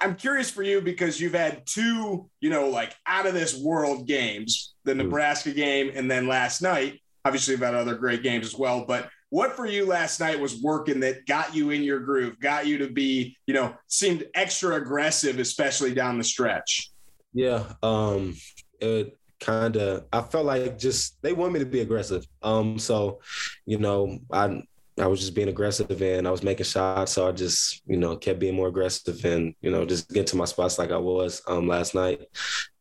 [0.00, 4.06] I'm curious for you because you've had two, you know, like out of this world
[4.06, 4.96] games, the Mm.
[4.98, 7.00] Nebraska game and then last night.
[7.24, 8.84] Obviously, you've other great games as well.
[8.86, 12.66] But what for you last night was working that got you in your groove, got
[12.66, 16.90] you to be, you know, seemed extra aggressive, especially down the stretch?
[17.32, 18.36] Yeah, um,
[18.80, 20.04] it kind of.
[20.12, 22.24] I felt like just they want me to be aggressive.
[22.42, 23.20] Um, so,
[23.66, 24.62] you know, I
[25.00, 27.12] I was just being aggressive and I was making shots.
[27.12, 30.36] So I just, you know, kept being more aggressive and you know just get to
[30.36, 32.20] my spots like I was um last night.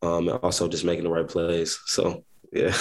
[0.02, 1.80] Um, and also just making the right plays.
[1.88, 2.76] So yeah.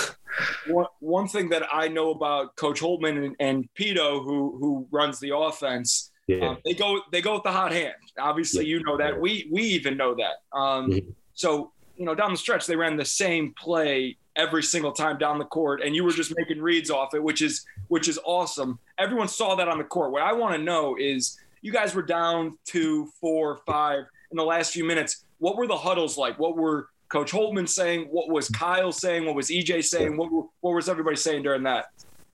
[0.66, 5.18] One, one thing that I know about Coach Holtman and, and Pito, who who runs
[5.20, 6.50] the offense, Yeah.
[6.50, 7.94] um, they go they go with the hot hand.
[8.18, 8.76] Obviously, Yeah.
[8.78, 9.20] you know that.
[9.20, 10.36] We we even know that.
[10.56, 11.14] Um, Mhm.
[11.34, 15.38] So you know, down the stretch, they ran the same play every single time down
[15.38, 18.78] the court, and you were just making reads off it, which is which is awesome.
[18.98, 20.10] Everyone saw that on the court.
[20.12, 24.44] What I want to know is, you guys were down two, four, five in the
[24.44, 25.24] last few minutes.
[25.38, 26.38] What were the huddles like?
[26.38, 28.08] What were Coach Holtman saying?
[28.10, 29.26] What was Kyle saying?
[29.26, 30.16] What was EJ saying?
[30.16, 31.86] What, what was everybody saying during that?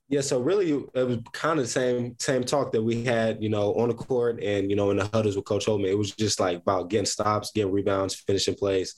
[0.07, 3.49] Yeah, so really it was kind of the same same talk that we had, you
[3.49, 5.89] know, on the court and you know in the huddles with Coach Holtman.
[5.89, 8.95] It was just like about getting stops, getting rebounds, finishing plays,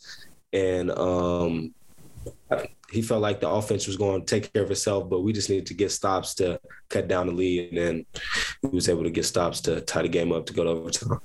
[0.54, 1.74] and um,
[2.92, 5.50] he felt like the offense was going to take care of itself, but we just
[5.50, 8.06] needed to get stops to cut down the lead, and then
[8.62, 11.20] we was able to get stops to tie the game up to go to overtime.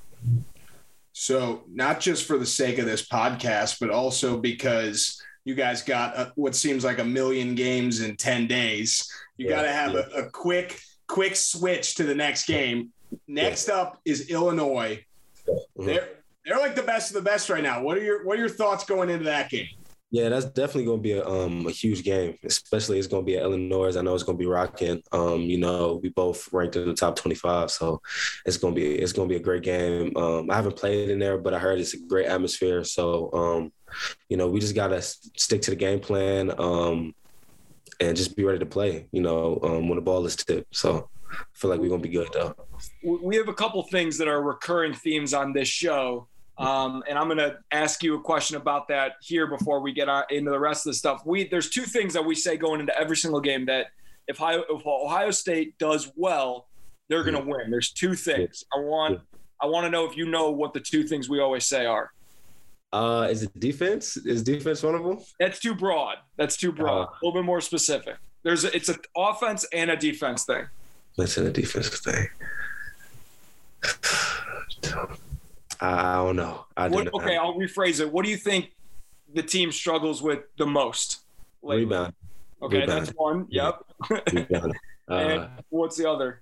[1.20, 6.14] So, not just for the sake of this podcast, but also because you guys got
[6.14, 9.92] a, what seems like a million games in 10 days, you Yeah, got to have
[9.94, 10.00] yeah.
[10.14, 12.92] a, a quick, quick switch to the next game.
[13.26, 15.02] Next up is Illinois.
[15.48, 15.87] Mhm.
[15.87, 16.09] They're,
[16.44, 17.81] they're like the best of the best right now.
[17.83, 19.68] What are your what are your thoughts going into that game?
[20.11, 22.38] Yeah, that's definitely going to be a um a huge game.
[22.45, 23.97] Especially it's going to be at Illinois.
[23.97, 25.03] I know it's going to be rocking.
[25.11, 28.01] Um, you know, we both ranked in the top twenty five, so
[28.45, 30.16] it's going to be it's going to be a great game.
[30.16, 32.85] Um, I haven't played in there, but I heard it's a great atmosphere.
[32.85, 33.73] So, um,
[34.29, 36.53] you know, we just got to stick to the game plan.
[36.57, 37.14] Um,
[37.99, 39.07] and just be ready to play.
[39.11, 40.77] You know, um, when the ball is tipped.
[40.77, 42.55] So, I feel like we're going to be good though.
[43.03, 46.29] we have a couple things that are recurring themes on this show.
[46.59, 50.09] Um, and I'm going to ask you a question about that here before we get
[50.09, 51.23] on, into the rest of the stuff.
[51.27, 53.88] We there's two things that we say going into every single game that
[54.27, 56.66] if Ohio, if Ohio State does well,
[57.09, 57.71] they're going to win.
[57.71, 58.64] There's two things.
[58.75, 59.21] I want
[59.61, 62.11] I want to know if you know what the two things we always say are.
[62.92, 64.16] Uh, is it defense?
[64.16, 65.19] Is defense one of them?
[65.38, 66.16] That's too broad.
[66.37, 67.03] That's too broad.
[67.03, 67.11] Uh.
[67.11, 68.16] a little bit more specific.
[68.42, 70.66] There's a, it's an offense and a defense thing.
[71.16, 72.29] Let's in the defensive thing.
[75.80, 76.66] I don't know.
[76.76, 77.20] I What, don't know.
[77.24, 78.10] okay, I'll rephrase it.
[78.10, 78.72] What do you think
[79.34, 81.20] the team struggles with the most?
[81.62, 81.84] lately?
[81.84, 82.14] Rebound.
[82.62, 83.06] Okay, Rebound.
[83.06, 83.46] that's one.
[83.50, 83.84] Yep.
[84.32, 84.74] Rebound.
[85.08, 86.40] and Uh, what's the other?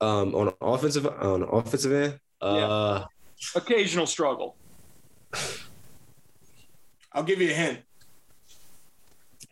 [0.00, 3.04] um, on offensive on offensive end, uh,
[3.54, 4.56] Occasional struggle.
[7.12, 7.80] I'll give you a hint.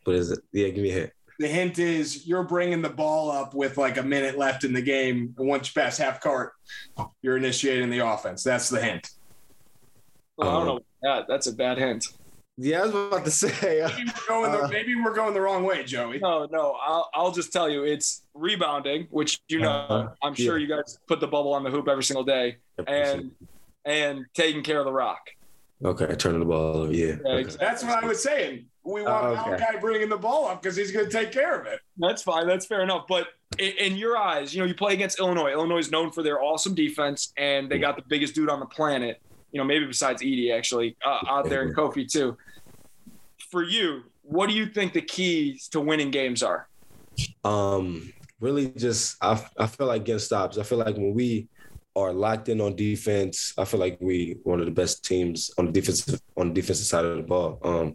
[0.05, 0.39] what is it?
[0.53, 1.13] Yeah, give me a hint.
[1.39, 4.83] The hint is you're bringing the ball up with like a minute left in the
[4.83, 6.53] game, and once you pass half court,
[7.23, 8.43] you're initiating the offense.
[8.43, 9.09] That's the hint.
[10.39, 10.81] Oh, I don't know.
[11.03, 12.07] Yeah, that's a bad hint.
[12.57, 13.81] Yeah, I was about to say.
[13.83, 14.69] Uh, Maybe we're going the, Uh.
[14.69, 16.19] maybe we're going the wrong way, Joey.
[16.19, 16.77] No, no.
[16.85, 19.71] I'll, I'll just tell you, it's rebounding, which you know.
[19.71, 20.67] Uh, I'm sure yeah.
[20.67, 22.57] you guys put the bubble on the hoop every single day,
[22.89, 23.31] and
[23.85, 25.21] and taking care of the rock.
[25.85, 26.93] okay, turning the ball over.
[26.93, 27.07] Yeah.
[27.07, 27.41] Yeah, okay.
[27.43, 27.67] exactly.
[27.67, 28.67] That's what I was saying.
[28.89, 29.51] We want Oh, okay.
[29.51, 31.81] Malachi bringing the ball up because he's going to take care of it.
[31.99, 32.47] That's fine.
[32.47, 33.05] That's fair enough.
[33.07, 35.53] But in, in your eyes, you know, you play against Illinois.
[35.53, 38.67] Illinois is known for their awesome defense, and they got the biggest dude on the
[38.67, 39.21] planet.
[39.53, 42.37] You know, maybe besides Edey, actually, uh, out there in Kofi too.
[43.51, 46.69] For you, what do you think the keys to winning games are?
[47.45, 50.57] Um, really, just I I feel like getting stops.
[50.57, 51.49] I feel like when we
[51.99, 55.67] are locked in on defense, I feel like we one of the best teams on
[55.67, 57.59] the defensive on the defensive side of the ball.
[57.63, 57.95] Um,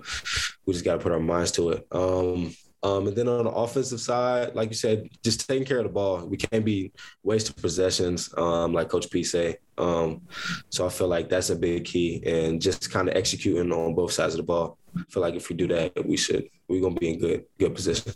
[0.65, 1.87] we just got to put our minds to it.
[1.91, 5.85] Um, um, and then on the offensive side, like you said, just taking care of
[5.85, 6.25] the ball.
[6.27, 6.91] We can't be
[7.23, 9.57] wasting possessions, um, like Coach P say.
[9.77, 10.23] Um,
[10.69, 14.11] so I feel like that's a big key, and just kind of executing on both
[14.11, 14.77] sides of the ball.
[14.97, 17.73] I feel like if we do that, we should we're gonna be in good good
[17.73, 18.13] position.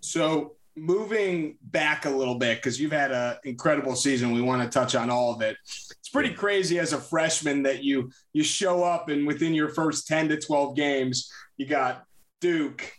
[0.00, 4.32] So moving back a little bit because you've had an incredible season.
[4.32, 5.56] We want to touch on all of it.
[5.64, 10.06] It's pretty crazy as a freshman that you you show up and within your first
[10.06, 12.04] ten to twelve games, you got
[12.40, 12.92] Duke,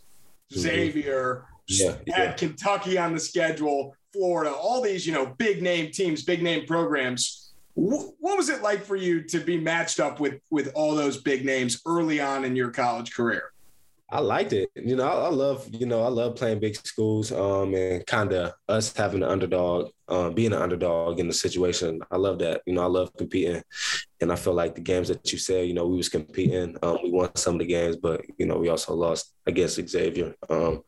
[0.51, 0.57] Mhm.
[0.59, 2.31] Xavier, Yeah, yeah.
[2.31, 7.43] Kentucky on the schedule, Florida, all these you know big name teams, big name programs.
[7.75, 11.45] What was it like for you to be matched up with with all those big
[11.45, 13.51] names early on in your college career?
[14.09, 14.69] I liked it.
[14.75, 18.31] You know, I, I, love, you know, I love playing big schools um, and kind
[18.31, 21.99] of us having an underdog, um, being an underdog in the situation.
[22.09, 22.61] I love that.
[22.65, 23.61] You know, I love competing.
[24.21, 26.77] And I feel like the games that you said, you know, we was competing.
[26.81, 30.35] Um, we won some of the games, but, you know, we also lost against Xavier.
[30.49, 30.83] Um,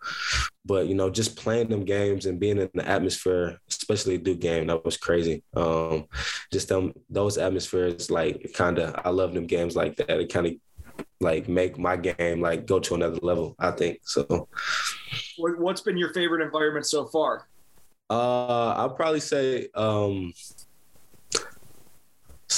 [0.63, 4.67] but, you know, just playing them games and being in the atmosphere, especially Duke game,
[4.67, 5.43] that was crazy.
[5.55, 6.05] Um,
[6.53, 10.10] just them, those atmospheres, like kind of, I love them games like that.
[10.10, 10.53] It kind of
[11.20, 13.56] like make my game like go to another level.
[13.60, 14.48] I think so.
[15.38, 17.48] What's been your favorite environment so far?
[18.10, 20.34] Uh, I'll probably say um,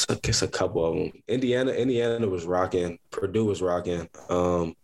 [0.10, 1.24] I guess a couple of them.
[1.28, 2.98] Indiana, Indiana was rocking.
[3.12, 4.08] Purdue was rocking.
[4.30, 4.76] Um,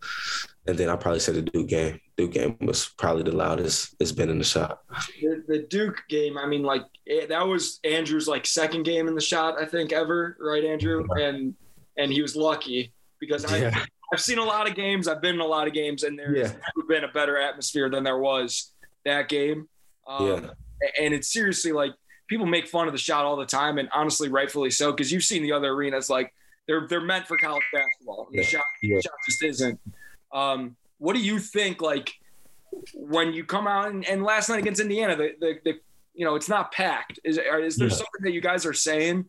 [0.68, 2.00] and then I probably say the Duke game.
[2.18, 4.80] Duke game was probably the loudest it's been in the Schott.
[5.22, 9.16] The, the Duke game, I mean, like it, that was Andrew's like second game in
[9.16, 11.06] the Schott, I think, ever, right, Andrew?
[11.12, 11.56] And
[11.98, 13.72] and he was lucky because yeah.
[13.76, 15.08] I, I've seen a lot of games.
[15.08, 16.44] I've been in a lot of games, and there's yeah.
[16.44, 18.72] never been a better atmosphere than there was
[19.06, 19.68] that game.
[20.08, 20.50] Um, yeah.
[21.00, 21.94] And it's seriously like
[22.28, 25.24] people make fun of the Schott all the time, and honestly, rightfully so, because you've
[25.24, 26.34] seen the other arenas like
[26.68, 28.28] they're they're meant for college basketball.
[28.32, 28.42] Yeah.
[28.42, 28.96] The Schott, yeah.
[28.96, 29.80] the Schott just isn't.
[30.34, 31.82] Um, what do you think?
[31.82, 32.14] Like
[32.94, 35.80] when you come out and, and last night against Indiana, the, the, the
[36.14, 37.20] you know it's not packed.
[37.24, 37.94] Is is there yeah.
[37.94, 39.26] something that you guys are saying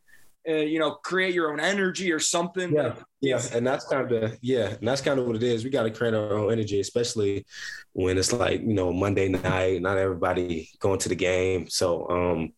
[0.48, 2.72] uh, you know, create your own energy or something.
[2.72, 5.64] Yeah, yeah, and that's kind of yeah, and that's kind of what it is.
[5.64, 7.44] We got to create our own energy, especially
[7.92, 11.68] when it's like you know Monday night, not everybody going to the game.
[11.68, 12.52] So um,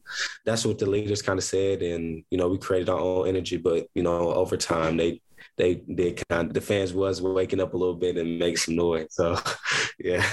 [0.44, 3.56] that's what the leaders kind of said, and you know we created our own energy,
[3.56, 5.20] but you know over time they
[5.56, 8.76] they they kind of the fans was waking up a little bit and make some
[8.76, 9.08] noise.
[9.10, 9.36] So
[9.98, 10.24] yeah.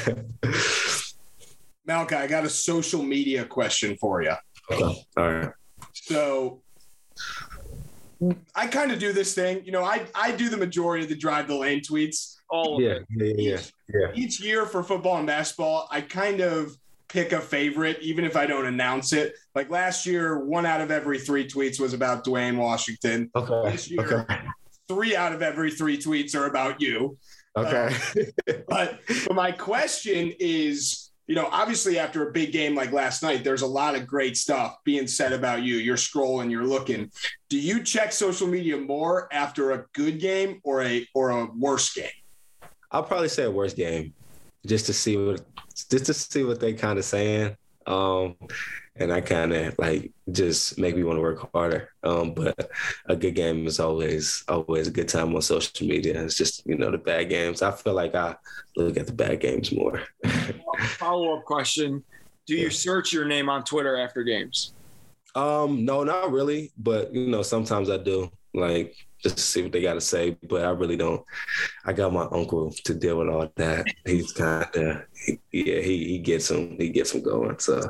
[1.87, 4.33] Malachi, I got a social media question for you.
[4.69, 5.05] Okay.
[5.15, 5.49] All right.
[5.93, 6.61] So
[8.55, 9.63] I kind of do this thing.
[9.65, 12.35] You know, I, I do the majority of the drive the lane tweets.
[12.49, 13.59] All yeah, yeah, yeah,
[13.93, 14.11] yeah.
[14.15, 16.75] Each year for football and basketball, I kind of
[17.09, 19.35] pick a favorite, even if I don't announce it.
[19.53, 23.29] Like last year, one out of every three tweets was about Duane Washington.
[23.35, 23.71] Okay.
[23.71, 24.37] This year, okay.
[24.87, 27.17] three out of every three tweets are about you.
[27.57, 27.95] Okay.
[28.47, 33.21] Uh, but, but my question is you know, obviously after a big game like last
[33.21, 35.75] night, there's a lot of great stuff being said about you.
[35.75, 37.11] You're scrolling, you're looking.
[37.49, 41.93] Do you check social media more after a good game or a or a worse
[41.93, 42.09] game?
[42.91, 44.13] I'll probably say a worse game,
[44.65, 45.45] just to see what
[45.91, 47.57] just to see what they kind of saying.
[47.85, 48.35] Um,
[48.99, 51.89] and I kind of like just make me want to work harder.
[52.03, 52.71] Um, but
[53.05, 56.21] a good game is always always a good time on social media.
[56.23, 57.61] It's just you know the bad games.
[57.61, 58.35] I feel like I
[58.75, 60.01] look at the bad games more.
[60.97, 62.03] Follow up question:
[62.45, 64.73] Do you search your name on Twitter after games?
[65.35, 66.71] Um, no, not really.
[66.77, 68.31] But you know, sometimes I do.
[68.53, 70.37] Like just to see what they got to say.
[70.43, 71.23] But I really don't.
[71.85, 73.85] I got my uncle to deal with all that.
[74.05, 75.03] He's kind of
[75.51, 75.79] yeah.
[75.79, 76.77] He he gets him.
[76.77, 77.59] He gets him going.
[77.59, 77.81] So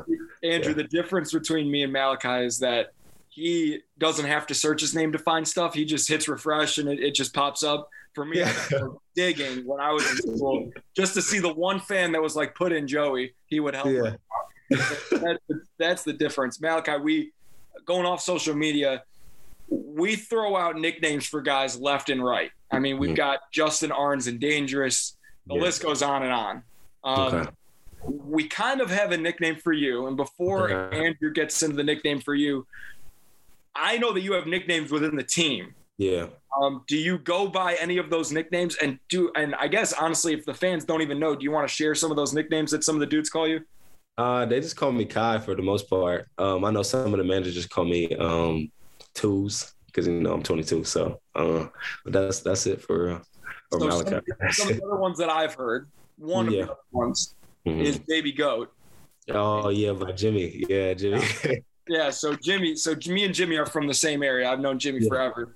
[0.42, 0.76] Andrew, yeah.
[0.76, 2.92] the difference between me and Malachi is that
[3.28, 5.74] he doesn't have to search his name to find stuff.
[5.74, 7.88] He just hits refresh and it, it just pops up.
[8.14, 8.52] For me, yeah.
[9.14, 12.52] Digging when I was in school just to see the one fan that was like,
[12.56, 13.88] put in Joey, he would help.
[13.88, 14.16] Yeah.
[14.70, 15.38] That,
[15.78, 16.60] that's the difference.
[16.60, 17.32] Malachi, we
[17.84, 19.04] going off social media,
[19.68, 22.50] we throw out nicknames for guys left and right.
[22.70, 23.16] I mean, we've mm-hmm.
[23.16, 25.16] got Justin Ahrens and Dangerous.
[25.46, 25.60] The yeah.
[25.60, 26.62] list goes on and on.
[27.04, 27.50] Um, okay
[28.04, 30.06] we kind of have a nickname for you.
[30.06, 32.66] And before Andrew gets into the nickname for you,
[33.74, 35.74] I know that you have nicknames within the team.
[35.98, 36.26] Yeah.
[36.60, 38.76] Um, do you go by any of those nicknames?
[38.76, 41.68] And do and I guess honestly, if the fans don't even know, do you want
[41.68, 43.60] to share some of those nicknames that some of the dudes call you?
[44.16, 46.26] Uh, they just call me Kai for the most part.
[46.38, 48.70] Um, I know some of the managers call me um,
[49.18, 50.84] Twos because you know I'm 22.
[50.84, 51.66] So, uh,
[52.04, 53.20] but that's that's it for uh,
[53.72, 54.10] so Malachi.
[54.10, 55.88] Some, some, of the other ones that I've heard.
[56.18, 56.62] One yeah.
[56.62, 57.34] of the ones
[57.66, 57.80] mm-hmm.
[57.80, 58.72] is Baby Goat.
[59.30, 60.64] Oh yeah, by Jimmy.
[60.68, 61.22] Yeah, Jimmy.
[61.88, 64.48] yeah, so Jimmy, so me and Jimmy are from the same area.
[64.48, 65.08] I've known Jimmy yeah.
[65.08, 65.46] forever.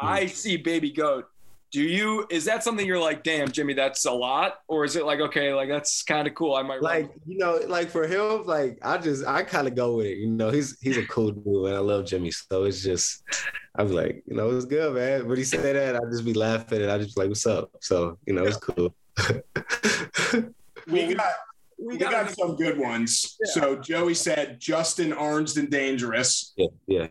[0.00, 0.06] Mm-hmm.
[0.06, 1.26] I see Baby Goat.
[1.76, 2.26] Do you?
[2.30, 5.52] Is that something you're like, damn, Jimmy, that's a lot, or is it like, okay,
[5.52, 6.54] like that's kind of cool?
[6.54, 7.20] I might like, run.
[7.26, 10.16] you know, like for him, like I just, I kind of go with it.
[10.16, 13.22] You know, he's he's a cool dude, and I love Jimmy, so it's just,
[13.74, 15.28] I'm like, you know, it's good, man.
[15.28, 17.70] When he said that, I just be laughing, and I just like, what's up?
[17.82, 18.94] So you know, it's cool.
[20.86, 21.26] we got
[21.78, 23.36] we, we got, got some good ones.
[23.38, 23.52] Yeah.
[23.52, 26.54] So Joey said Justin Ahrens and Dangerous.
[26.56, 27.08] Yeah, yeah.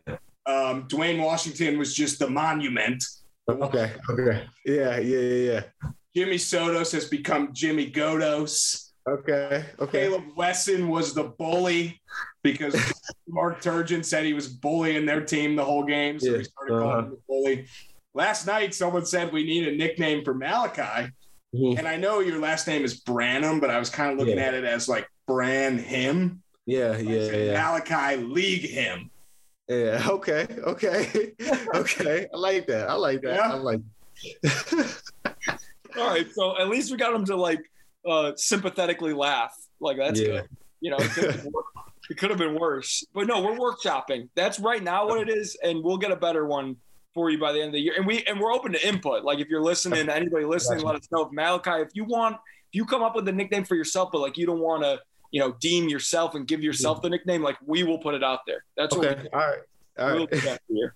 [0.47, 3.03] Um, Duane Washington was just the monument.
[3.47, 4.45] Okay, okay.
[4.65, 5.89] Yeah, yeah, yeah, yeah.
[6.15, 8.91] Jimmy Sotos has become Jimmy Godos.
[9.07, 10.07] Okay, okay.
[10.07, 12.01] Caleb Wesson was the bully
[12.41, 12.75] because
[13.27, 16.19] Mark Turgeon said he was bullying their team the whole game.
[16.19, 16.37] So yeah.
[16.37, 16.99] we started calling uh-huh.
[16.99, 17.67] him the bully.
[18.15, 21.11] Last night, someone said we need a nickname for Malachi.
[21.55, 21.77] Mhm.
[21.77, 24.45] and I know your last name is Branham, but I was kind of looking Yeah.
[24.45, 26.43] at it as like Bran him.
[26.65, 27.53] Yeah, yeah, yeah.
[27.53, 29.09] Malachi League him.
[29.67, 30.07] Yeah.
[30.09, 30.47] Okay.
[30.63, 31.33] Okay.
[31.75, 32.27] okay.
[32.33, 32.89] I like that.
[32.89, 33.35] I like that.
[33.35, 33.51] Yeah.
[33.51, 33.81] I like.
[35.97, 37.61] All right, so at least we got him to like
[38.05, 39.55] uh, sympathetically laugh.
[39.79, 40.27] Like that's Yeah.
[40.27, 40.49] good.
[40.81, 41.63] You know, it could, have been, wor-
[42.09, 43.03] it could have been worse.
[43.13, 44.29] But no, we're workshopping.
[44.35, 46.75] That's right now what it is, and we'll get a better one
[47.13, 47.93] for you by the end of the year.
[47.97, 49.23] And we and we're open to input.
[49.23, 50.87] Like if you're listening, anybody listening, Gotcha.
[50.87, 51.21] let us know.
[51.25, 54.19] If Malachi, if you want, if you come up with a nickname for yourself, but
[54.21, 54.99] like you don't want to,
[55.35, 58.39] you know, deem yourself and give yourself the nickname, like we will put it out
[58.47, 58.63] there.
[58.77, 59.27] That's what we Okay.
[59.33, 59.59] All right.
[59.99, 60.31] All We'll right.
[60.31, 60.95] do that for.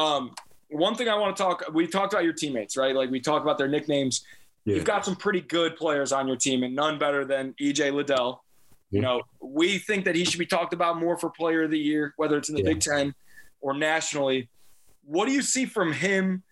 [0.00, 0.34] Um,
[0.68, 2.94] one thing I want to talk, we talked about your teammates, right?
[2.94, 4.24] Like we talked about their nicknames.
[4.66, 4.76] Yeah.
[4.76, 8.44] You've got some pretty good players on your team, and none better than EJ Liddell.
[8.92, 11.78] You know, we think that he should be talked about more for Player of the
[11.78, 12.68] Year, whether it's in the Yeah.
[12.74, 13.14] Big Ten
[13.60, 14.48] or nationally.
[15.02, 16.44] What do you see from him?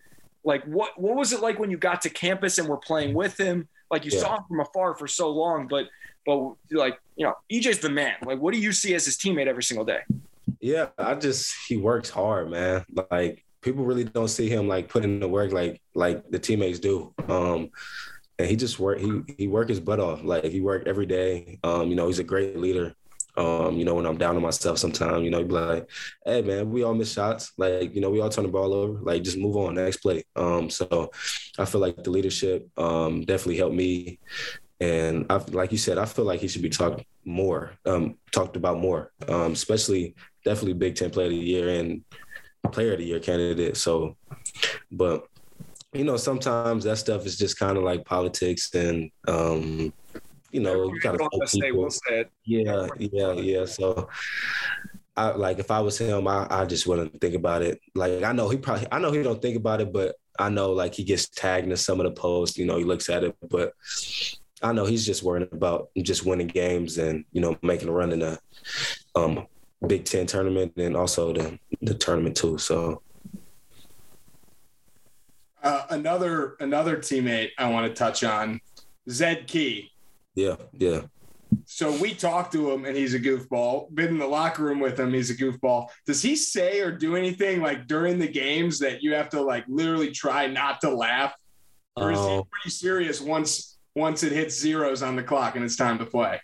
[0.43, 3.39] Like, what what was it like when you got to campus and were playing with
[3.39, 3.69] him?
[3.89, 4.19] Like you Yeah.
[4.19, 5.87] saw him from afar for so long, but
[6.25, 8.15] but like you know, EJ's the man.
[8.25, 9.99] Like, what do you see as his teammate every single day?
[10.59, 12.85] Yeah, I just he works hard, man.
[13.11, 16.79] Like people really don't see him like putting in the work like like the teammates
[16.79, 17.13] do.
[17.27, 17.69] Um
[18.37, 20.23] and he just work he he work his butt off.
[20.23, 21.59] Like he work every day.
[21.63, 22.93] Um, you know, he's a great leader.
[23.37, 25.89] Um, you know, when I'm down on myself sometimes, you know, he'd be like,
[26.25, 27.51] hey man, we all miss shots.
[27.57, 28.99] Like, you know, we all turn the ball over.
[29.01, 30.23] Like just move on, next play.
[30.35, 31.11] Um, so
[31.57, 34.19] I feel like the leadership um definitely helped me.
[34.79, 38.57] And I like you said, I feel like he should be talked more, um, talked
[38.57, 42.03] about more, um, especially definitely Big Ten Player of the Year and
[42.71, 43.77] Player of the Year candidate.
[43.77, 44.17] So,
[44.91, 45.27] but
[45.93, 49.93] you know, sometimes that stuff is just kind of like politics, and um,
[50.51, 51.89] you know, you kind of want to say, we'll
[52.45, 53.65] yeah, yeah, yeah.
[53.65, 54.09] So,
[55.15, 57.79] I like if I was him, I, I just wouldn't think about it.
[57.93, 60.71] Like I know he probably, I know he don't think about it, but I know
[60.73, 62.57] like he gets tagged in some of the posts.
[62.57, 63.73] You know, he looks at it, but
[64.61, 68.11] I know he's just worrying about just winning games and you know making a run
[68.11, 68.39] in the
[69.15, 69.47] um,
[69.85, 72.57] Big Ten tournament and also the the tournament too.
[72.57, 73.01] So
[75.63, 78.59] Uh, another another teammate I want to touch on,
[79.09, 79.89] Zed Key.
[80.35, 81.01] yeah, yeah,
[81.65, 83.89] So we talked to him and he's a goofball.
[83.95, 85.87] Been in the locker room with him, he's a goofball.
[86.05, 89.65] Does he say or do anything like during the games that you have to like
[89.67, 91.33] literally try not to laugh?
[91.95, 95.63] Or is he Um, pretty serious once once it hits zeros on the clock and
[95.63, 96.41] it's time to play?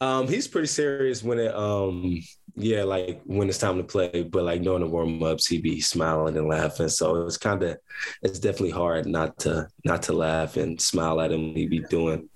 [0.00, 2.20] Um, he's pretty serious when it um
[2.54, 5.80] yeah, like when it's time to play, but like during the warm ups, he'd be
[5.80, 6.88] smiling and laughing.
[6.88, 7.78] So it's kind of
[8.20, 11.54] it's definitely hard not to not to laugh and smile at him.
[11.54, 12.28] He'd be doing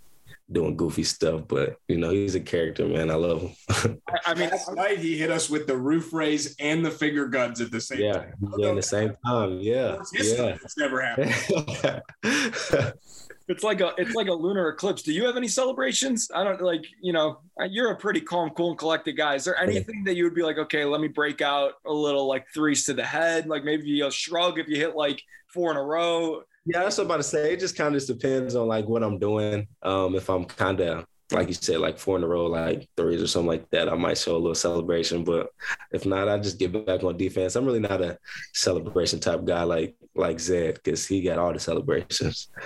[0.51, 3.11] doing goofy stuff, but you know he's a character, man.
[3.11, 4.01] I love him.
[4.09, 7.27] I, I mean, Last night he hit us with the roof raise and the finger
[7.27, 8.35] guns at the same yeah, time.
[8.57, 10.57] yeah, at the same time, yeah, yeah.
[10.63, 11.35] It's never happened.
[13.49, 15.03] it's like a it's like a lunar eclipse.
[15.03, 16.29] Do you have any celebrations?
[16.35, 17.39] I don't like you know.
[17.69, 19.35] You're a pretty calm, cool, and collected guy.
[19.35, 22.27] Is there anything that you would be like, okay, let me break out a little
[22.27, 25.77] like threes to the head, like maybe a shrug if you hit like four in
[25.77, 26.43] a row.
[26.67, 27.53] Yeah, that's what I'm about to say.
[27.53, 29.69] It just kind of just depends on like what I'm doing.
[29.83, 33.21] Um, if I'm kind of like you said, like four in a row, like threes
[33.21, 35.25] or something like that, I might show a little celebration.
[35.25, 35.49] But
[35.91, 37.57] if not, I just get back on defense.
[37.57, 38.17] I'm really not a
[38.55, 42.49] celebration type guy like like Zed because he got all the celebrations.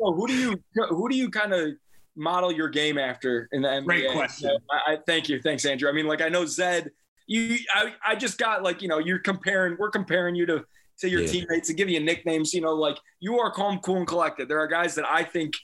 [0.00, 1.70] So who do you who do you kind of
[2.14, 3.84] model your game after in the NBA?
[3.86, 4.50] Great question.
[4.70, 5.88] I, I thank you, thanks Andrew.
[5.88, 6.90] I mean, like I know Zed.
[7.26, 9.76] You, I, I just got like you know you're comparing.
[9.78, 10.64] We're comparing you to
[11.00, 11.30] to your Yeah.
[11.32, 12.52] teammates to give you nicknames.
[12.54, 14.48] You know, like you are calm, cool, and collected.
[14.48, 15.54] There are guys that I think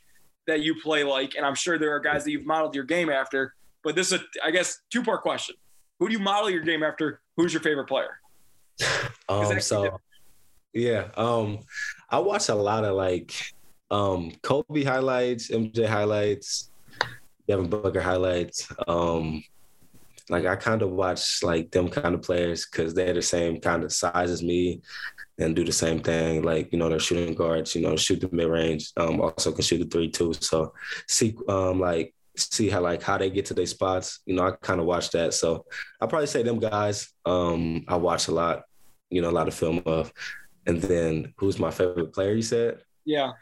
[0.47, 3.11] that you play like, and I'm sure there are guys that you've modeled your game
[3.11, 3.55] after.
[3.83, 5.57] But this is, a, I guess, two part question.
[5.99, 7.21] Who do you model your game after?
[7.37, 8.19] Who's your favorite player?
[9.27, 10.01] Um, so
[10.75, 11.61] yeah, um,
[12.11, 13.35] I watch a lot of like
[13.91, 16.71] um Kobe highlights, MJ highlights,
[17.49, 18.71] Devin Booker highlights.
[18.87, 19.43] Um,
[20.29, 23.85] like I kind of watch like them kind of players because they're the same kind
[23.85, 24.83] of size as me
[25.39, 26.43] and do the same thing.
[26.43, 27.75] Like you know, they're shooting guards.
[27.75, 28.93] You know, shoot the mid range.
[28.97, 30.33] Um, also can shoot the three too.
[30.35, 30.73] So
[31.09, 34.21] see, um, like see how like how they get to their spots.
[34.27, 35.35] You know, I kind of watch that.
[35.35, 35.67] So
[36.01, 37.13] I probably say them guys.
[37.25, 38.63] Um, I watch a lot.
[39.11, 40.13] You know, a lot of film of.
[40.67, 42.33] And then who's my favorite player?
[42.33, 42.79] You said.
[43.05, 43.33] Yeah,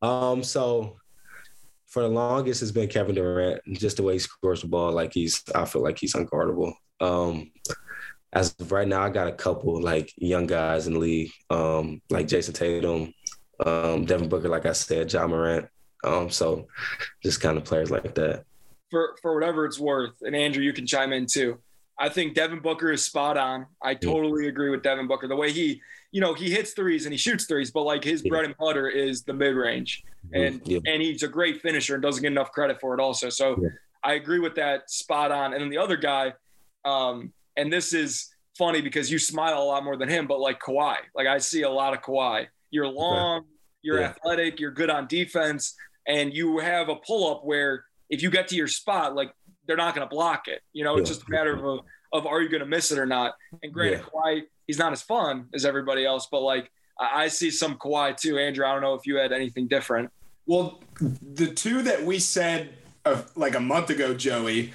[0.00, 0.96] Um, so
[1.86, 3.60] for the longest, it's been Kevin Durant.
[3.72, 6.72] Just the way he scores the ball, like he's, I feel like he's unguardable.
[7.00, 7.50] Um,
[8.32, 12.00] as of right now, I got a couple like young guys in the league, um,
[12.10, 13.12] like Jayson Tatum,
[13.64, 15.68] um, Devin Booker, like I said, Ja Morant.
[16.04, 16.66] Um, so
[17.22, 18.44] just kind of players like that.
[18.90, 21.58] for for whatever it's worth, and Andrew, you can chime in too.
[21.98, 23.66] I think Devin Booker is spot on.
[23.82, 25.28] I totally agree with Devin Booker.
[25.28, 28.24] The way he, you know, he hits threes and he shoots threes, but like his
[28.24, 28.30] Yeah.
[28.30, 30.02] bread and butter is the mid range.
[30.32, 30.78] and Yeah.
[30.86, 33.28] and he's a great finisher and doesn't get enough credit for it also.
[33.30, 33.68] So Yeah.
[34.04, 35.52] I agree with that spot on.
[35.52, 36.34] And then the other guy,
[36.84, 40.60] um, and this is funny because you smile a lot more than him, but like
[40.60, 42.46] Kawhi, like I see a lot of Kawhi.
[42.70, 43.44] You're long,
[43.82, 44.08] you're Yeah.
[44.08, 45.74] athletic, you're good on defense,
[46.06, 49.30] and you have a pull up where if you get to your spot, like
[49.66, 50.60] they're not going to block it.
[50.72, 51.80] You know, it's just a matter of
[52.12, 53.34] of are you going to miss it or not.
[53.62, 54.04] And granted, Yeah.
[54.12, 58.16] Kawhi, he's not as fun as everybody else, but like I, I see some Kawhi
[58.16, 58.36] too.
[58.38, 60.10] Andrew, I don't know if you had anything different.
[60.46, 64.72] Well, the two that we said uh, like a month ago, Joey,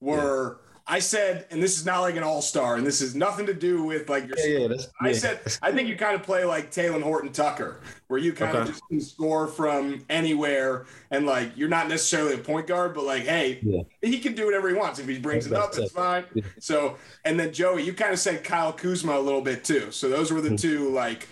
[0.00, 3.44] were I said, and this is not like an all star, and this is nothing
[3.46, 4.38] to do with like your.
[4.38, 4.68] Yeah, yeah.
[4.68, 8.32] That's, I said, I think you kind of play like Taylor Horton Tucker, where you
[8.32, 12.94] kind of just can score from anywhere, and like you're not necessarily a point guard,
[12.94, 13.82] but like, hey, Yeah.
[14.00, 15.00] he can do whatever he wants.
[15.00, 16.24] If he brings it up, That's it's fine.
[16.60, 19.90] So, and then Joey, you kind of said Kyle Kuzma a little bit too.
[19.90, 20.56] So those were the Hmm.
[20.56, 21.26] two like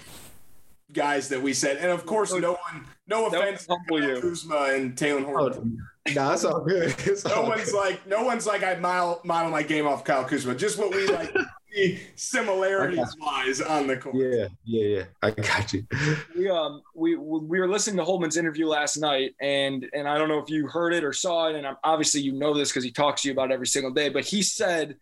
[0.92, 4.20] guys that we said, and of course, no one, no offense, to humble Kyle you.
[4.20, 5.78] Kuzma and Taylor Horton.
[5.80, 6.94] Oh, nah, it's all good.
[7.06, 7.76] It's No all one's good.
[7.78, 10.54] like, no one's like, I model, model my game off Kyle Kuzma.
[10.54, 11.34] Just what we like,
[11.72, 14.16] see similarities wise on the court.
[14.16, 15.02] Yeah, yeah, yeah.
[15.22, 15.86] I got you.
[16.36, 20.28] we um we we were listening to Holtman's interview last night, and and I don't
[20.28, 22.84] know if you heard it or saw it, and I'm, obviously you know this because
[22.84, 24.08] he talks to you about it every single day.
[24.08, 24.96] But he said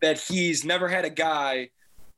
[0.00, 1.70] that he's never had a guy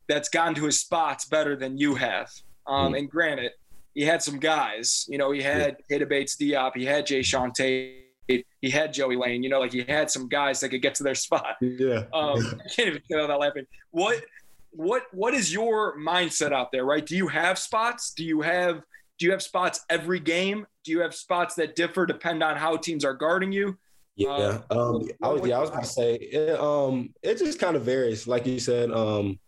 [0.09, 2.31] that's gotten to his spots better than you have.
[2.67, 2.95] Um, Hmm.
[2.95, 3.53] And granted,
[3.95, 5.07] he had some guys.
[5.09, 9.43] You know, he had Keita Bates Diop, he had Jae'Sean Tate, he had Joey Lane.
[9.43, 11.57] You know, like he had some guys that could get to their spot.
[11.61, 12.05] Yeah.
[12.13, 13.67] Um, I can't even get out without laughing.
[13.91, 14.25] What
[14.71, 16.85] what what is your mindset out there?
[16.85, 17.05] Right?
[17.05, 18.13] Do you have spots?
[18.15, 18.83] Do you have
[19.19, 20.67] do you have spots every game?
[20.85, 23.79] Do you have spots that differ depend on how teams are guarding you?
[24.17, 24.61] Yeah.
[24.71, 26.59] Uh, Um, I was, yeah, I was gonna say it.
[26.59, 28.27] Um, it just kind of varies.
[28.27, 29.39] Like you said, um,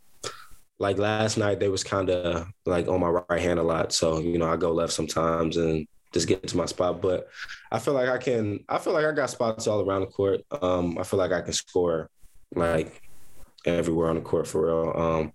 [0.79, 3.93] like last night they was kind of like on my right hand a lot.
[3.93, 5.87] So you know, I go left sometimes and
[6.17, 7.03] just get to my spot.
[7.03, 7.29] But
[7.71, 8.64] I feel like I can.
[8.69, 10.41] I feel like I got spots all around the court.
[10.62, 12.09] Um, I feel like I can score
[12.55, 13.03] like
[13.67, 14.93] everywhere on the court for real.
[14.97, 15.33] Um,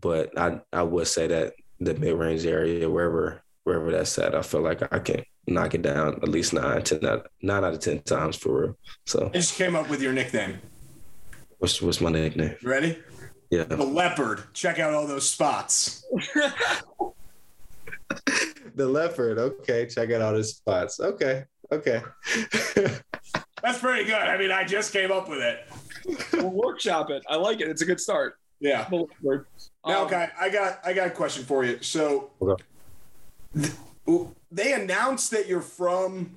[0.00, 4.42] but I I would say that the mid range area, wherever wherever that's at, I
[4.42, 7.80] feel like I can knock it down at least nine, ten, out- nine out of
[7.80, 8.76] ten times for real.
[9.06, 10.58] So I just came up with your nickname.
[11.58, 12.54] what's what's my nickname?
[12.60, 12.98] You ready?
[13.50, 14.42] Yeah, The leopard.
[14.54, 16.04] Check out all those spots.
[18.76, 19.38] the leopard.
[19.38, 21.00] Okay, check out all the spots.
[21.00, 22.02] Okay, okay.
[23.62, 24.14] That's pretty good.
[24.14, 25.66] I mean, I just came up with it.
[26.34, 27.24] We'll workshop it.
[27.28, 27.68] I like it.
[27.68, 28.38] It's a good start.
[28.60, 28.86] Yeah.
[28.92, 29.06] Um,
[29.84, 31.82] Now, okay, I got I got a question for you.
[31.82, 32.62] So, Okay.
[33.56, 33.72] th-
[34.52, 36.30] they announced that you're from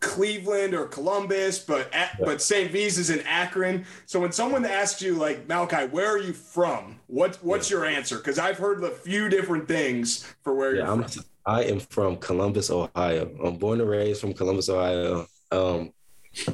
[0.00, 2.70] Cleveland or Columbus, but at, but St.
[2.70, 3.84] V's is in Akron.
[4.06, 7.00] So when someone asks you like Malachi, where are you from?
[7.06, 8.16] What what's your answer?
[8.18, 11.04] Because I've heard a few different things for where Yeah, you're I'm.
[11.08, 11.24] from.
[11.46, 13.30] I am from Columbus, Ohio.
[13.44, 15.26] I'm born and raised from Columbus, Ohio.
[15.50, 15.92] Um,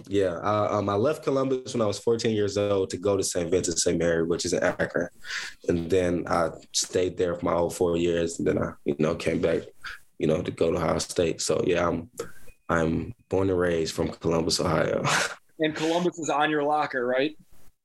[0.07, 3.22] yeah, I, um, I left Columbus when I was 14 years old to go to
[3.22, 3.51] St.
[3.51, 3.99] Vincent St.
[3.99, 5.09] Mary, which is in Akron,
[5.68, 9.14] and then I stayed there for my whole four years, and then I, you know,
[9.14, 9.62] came back,
[10.18, 11.43] you know, to go to Ohio State.
[11.43, 12.11] So yeah, I'm,
[12.68, 15.05] I'm born and raised from Columbus, Ohio.
[15.61, 17.37] and Columbus is on your locker, right?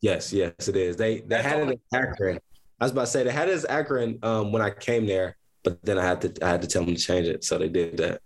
[0.01, 0.97] yes, yes, it is.
[0.97, 2.39] They they That's had it in Akron.
[2.79, 5.37] I was about to say they had it as Akron um, when I came there,
[5.63, 7.69] but then I had to I had to tell them to change it, so they
[7.69, 8.21] did that.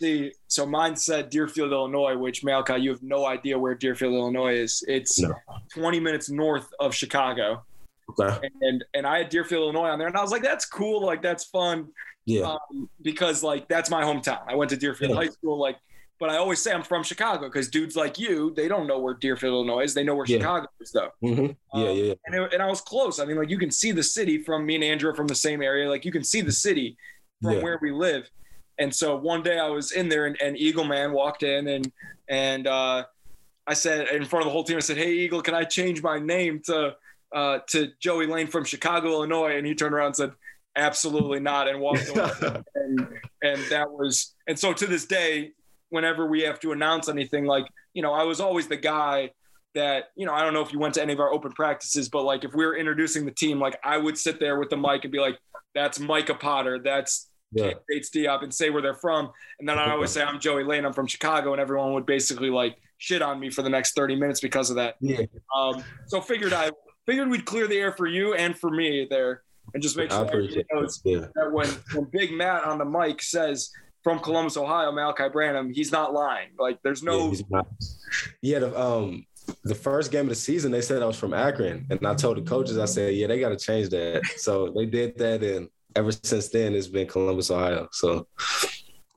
[0.00, 4.54] See, so mine said Deerfield, Illinois, which Malachi, you have no idea where Deerfield, Illinois
[4.56, 4.82] is.
[4.88, 5.34] It's No.
[5.74, 7.64] 20 minutes north of Chicago.
[8.10, 8.48] Okay.
[8.62, 11.20] and and I had Deerfield, Illinois on there, and I was like, that's cool, like
[11.22, 11.88] that's fun,
[12.24, 12.42] Yeah.
[12.52, 14.40] um, because like that's my hometown.
[14.48, 15.16] I went to Deerfield Yeah.
[15.16, 15.76] High School, like,
[16.20, 19.14] but I always say I'm from Chicago because dudes like you, they don't know where
[19.14, 19.94] Deerfield, Illinois is.
[19.94, 20.38] They know where Yeah.
[20.38, 21.10] Chicago is, though.
[21.20, 23.18] hmm Yeah, Um, yeah, And, it, and I was close.
[23.20, 25.62] I mean, like you can see the city from me and Andrew from the same
[25.62, 25.88] area.
[25.88, 26.96] Like you can see the city
[27.42, 27.62] from Yeah.
[27.62, 28.28] where we live.
[28.78, 31.90] And so one day I was in there and, and Eagle Man walked in and
[32.28, 33.04] and uh,
[33.66, 36.02] I said in front of the whole team, I said, "Hey Eagle, can I change
[36.02, 36.94] my name to
[37.34, 40.32] uh, to Joey Lane from Chicago, Illinois?" And he turned around and said,
[40.76, 42.30] "Absolutely not," and walked away.
[42.74, 43.08] and
[43.42, 45.52] and that was and so to this day,
[45.90, 49.30] whenever we have to announce anything, like you know, I was always the guy
[49.74, 52.08] that you know I don't know if you went to any of our open practices,
[52.08, 54.76] but like if we were introducing the team, like I would sit there with the
[54.76, 55.38] mic and be like,
[55.74, 56.78] "That's Micah Potter.
[56.82, 57.72] That's yeah.
[57.88, 60.84] Bates Diop," and say where they're from, and then I always say I'm Joey Lane.
[60.84, 64.16] I'm from Chicago, and everyone would basically like shit on me for the next 30
[64.16, 64.96] minutes because of that.
[65.00, 65.20] Yeah.
[65.56, 66.70] Um, so figured I
[67.06, 69.42] figured we'd clear the air for you and for me there,
[69.74, 71.00] and just make I sure appreciate knows.
[71.04, 71.26] Yeah.
[71.34, 73.70] that when when Big Matt on the mic says
[74.02, 76.50] from Columbus, Ohio, Malachi Branham, he's not lying.
[76.58, 77.34] Like there's no.
[78.42, 79.26] Yeah, the, um,
[79.64, 82.36] the first game of the season, they said I was from Akron, and I told
[82.36, 84.22] the coaches, I said, yeah, they got to change that.
[84.36, 87.88] So they did that, and ever since then, it's been Columbus, Ohio.
[87.92, 88.26] So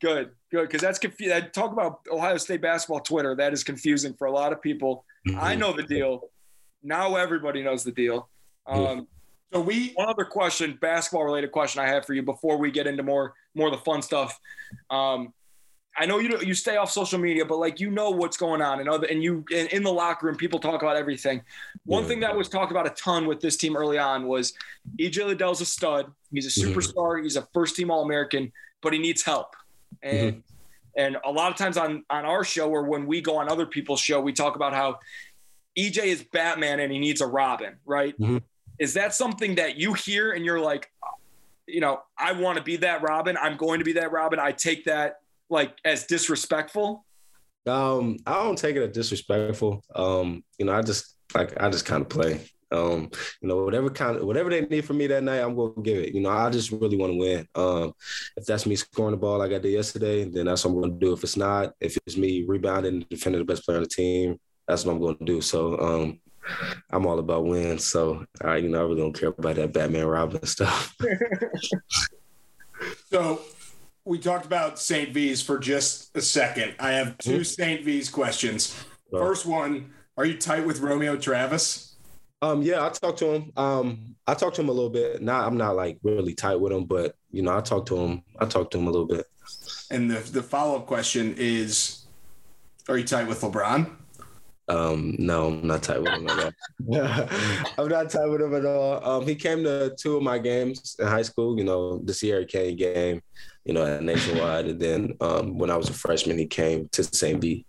[0.01, 0.32] good.
[0.51, 1.49] Good, because that's confusing.
[1.53, 3.36] Talk about Ohio State basketball Twitter.
[3.36, 5.05] That is confusing for a lot of people.
[5.38, 6.29] I know the deal.
[6.84, 8.27] Now everybody knows the deal.
[8.67, 9.07] Um,
[9.54, 12.88] So we one other question, basketball related question I have for you before we get
[12.88, 14.39] into more more of the fun stuff.
[14.89, 15.34] Um,
[15.97, 18.80] I know you you stay off social media, but like you know what's going on
[18.80, 21.41] and other and you in, in the locker room, people talk about everything.
[21.86, 22.08] One Yeah.
[22.10, 24.54] thing that was talked about a ton with this team early on was
[24.97, 26.10] EJ Liddell's a stud.
[26.32, 26.74] He's a Mhm.
[26.74, 27.22] superstar.
[27.22, 29.54] He's a first team All American, but he needs help.
[30.02, 30.43] And
[30.95, 33.66] and a lot of times on on our show or when we go on other
[33.66, 34.99] people's show, we talk about how
[35.78, 38.18] EJ is Batman and he needs a Robin, right?
[38.18, 38.41] Mhm.
[38.82, 40.89] Is that something that you hear and you're like,
[41.67, 43.38] you know, I want to be that Robin.
[43.39, 44.39] I'm going to be that Robin.
[44.39, 45.17] I take that
[45.51, 47.05] like as disrespectful.
[47.67, 49.84] Um, I don't take it as disrespectful.
[49.93, 52.41] Um, you know, I just like I just kind of play.
[52.71, 55.73] Um, you know, whatever kind of whatever they need from me that night, I'm gonna
[55.84, 56.15] give it.
[56.15, 57.47] You know, I just really want to win.
[57.53, 57.93] Um,
[58.36, 60.93] if that's me scoring the ball like I did yesterday, then that's what I'm gonna
[60.93, 61.13] do.
[61.13, 64.86] If it's not, if it's me rebounding defending the best player on the team, that's
[64.86, 65.39] what I'm gonna do.
[65.39, 66.19] So um
[66.89, 67.85] I'm all about wins.
[67.85, 70.95] So I, you know, I really don't care about that Batman Robin stuff.
[73.11, 73.41] so
[74.05, 75.13] we talked about St.
[75.13, 76.75] V's for just a second.
[76.79, 77.45] I have 2 Mhm.
[77.45, 77.85] St.
[77.85, 78.75] V's questions.
[79.09, 79.19] Sure.
[79.19, 81.95] First one, are you tight with Romeo Travis?
[82.41, 83.51] Um, yeah, I talked to him.
[83.55, 85.21] Um, I talked to him a little bit.
[85.21, 88.23] Not, I'm not like really tight with him, but you know, I talked to him.
[88.39, 89.27] I talked to him a little bit.
[89.91, 92.05] And the the follow-up question is
[92.89, 93.91] are you tight with LeBron?
[94.72, 96.51] Um, no, I'm not tight with him at all.
[97.78, 99.05] I'm not tight with him at all.
[99.05, 101.57] Um, he came to two of my games in high school.
[101.57, 103.22] You know, the Sierra Canyon game.
[103.65, 107.03] You know, at Nationwide, and then um, when I was a freshman, he came to
[107.03, 107.39] St.
[107.39, 107.63] V.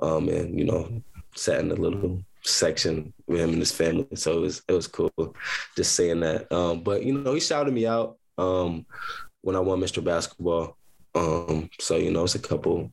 [0.00, 1.02] Um, and you know,
[1.34, 4.06] sat in a little section with him and his family.
[4.14, 5.34] So it was it was cool,
[5.76, 6.52] just saying that.
[6.52, 8.86] Um, but you know, he shouted me out um,
[9.40, 10.04] when I won Mr.
[10.04, 10.76] Basketball.
[11.14, 12.92] Um, so you know, it's a couple.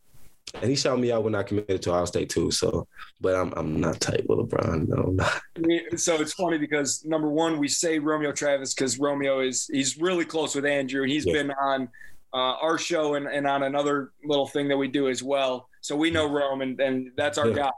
[0.56, 2.52] And he shouted me out when I committed to Ohio State too.
[2.52, 2.88] So,
[3.22, 4.88] but I'm I'm not tight with LeBron.
[4.90, 6.00] No, I'm not.
[6.00, 10.26] So it's funny because number one, we say Romeo Travis because Romeo is he's really
[10.26, 11.34] close with Andrew and he's Yeah.
[11.34, 11.88] been on
[12.34, 15.68] uh, our show and, and on another little thing that we do as well.
[15.82, 17.56] So we know Rome and, and that's our Yeah.
[17.56, 17.72] guy.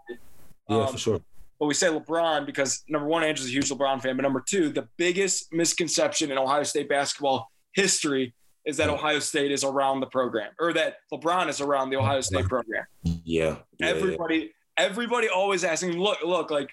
[0.70, 1.20] Yeah, Um, for sure.
[1.60, 4.70] but we say LeBron because number one, Andrew's a huge LeBron fan, but number two,
[4.70, 8.34] the biggest misconception in Ohio State basketball history
[8.66, 12.22] is that Ohio State is around the program or that LeBron is around the Ohio
[12.22, 12.86] State program.
[13.04, 13.14] Yeah.
[13.24, 13.88] yeah, yeah.
[13.88, 16.70] everybody, everybody always asking, look, look, like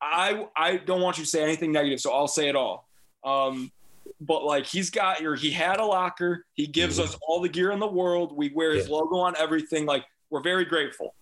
[0.00, 2.88] I, I don't want you to say anything negative, so I'll say it all.
[3.24, 3.70] Um,
[4.20, 6.44] but like he's got your, he had a locker.
[6.54, 7.04] He gives Mhm.
[7.04, 8.36] us all the gear in the world.
[8.36, 9.84] We wear his logo on everything.
[9.86, 11.14] Like we're very grateful.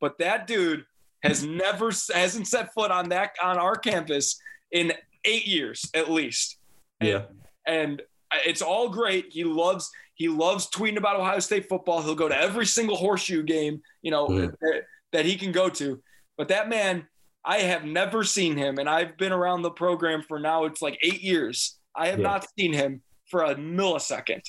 [0.00, 0.84] But that dude
[1.22, 4.40] has never hasn't set foot on that on our campus
[4.72, 4.92] in
[5.24, 6.56] eight years at least.
[7.00, 7.22] And, Yeah.
[7.66, 8.02] and
[8.46, 9.26] it's all great.
[9.30, 12.02] He loves he loves tweeting about Ohio State football.
[12.02, 14.52] He'll go to every single horseshoe game, you know, Mhm.
[14.60, 16.02] that, that he can go to.
[16.36, 17.06] But that man,
[17.42, 20.66] I have never seen him, and I've been around the program for now.
[20.66, 21.78] It's like eight years.
[21.96, 22.24] I have Yeah.
[22.24, 24.42] not seen him for a millisecond.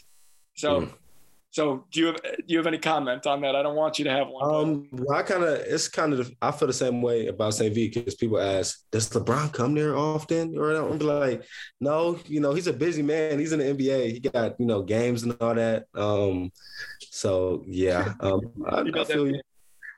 [0.57, 0.93] So, Mhm.
[1.51, 3.57] So do you have do you have any comment on that?
[3.57, 4.55] I don't want you to have one.
[4.55, 7.75] Um, well, I kind of, it's kind of, I feel the same way about St.
[7.75, 10.57] V because people ask, does LeBron come there often?
[10.57, 11.43] Or I'm like,
[11.81, 13.37] no, you know, he's a busy man.
[13.37, 14.11] He's in the NBA.
[14.13, 15.87] He got, you know, games and all that.
[15.93, 16.51] Um,
[17.09, 18.39] so yeah, um,
[18.69, 19.41] I, I feel you.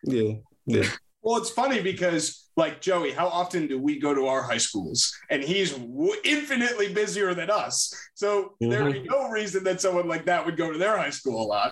[0.04, 0.34] Yeah,
[0.66, 0.90] yeah.
[1.22, 5.16] Well, it's funny because, like Joey, how often do we go to our high schools?
[5.30, 7.94] And he's w- infinitely busier than us.
[8.14, 9.12] So there would be mm-hmm.
[9.12, 11.72] no reason that someone like that would go to their high school a lot.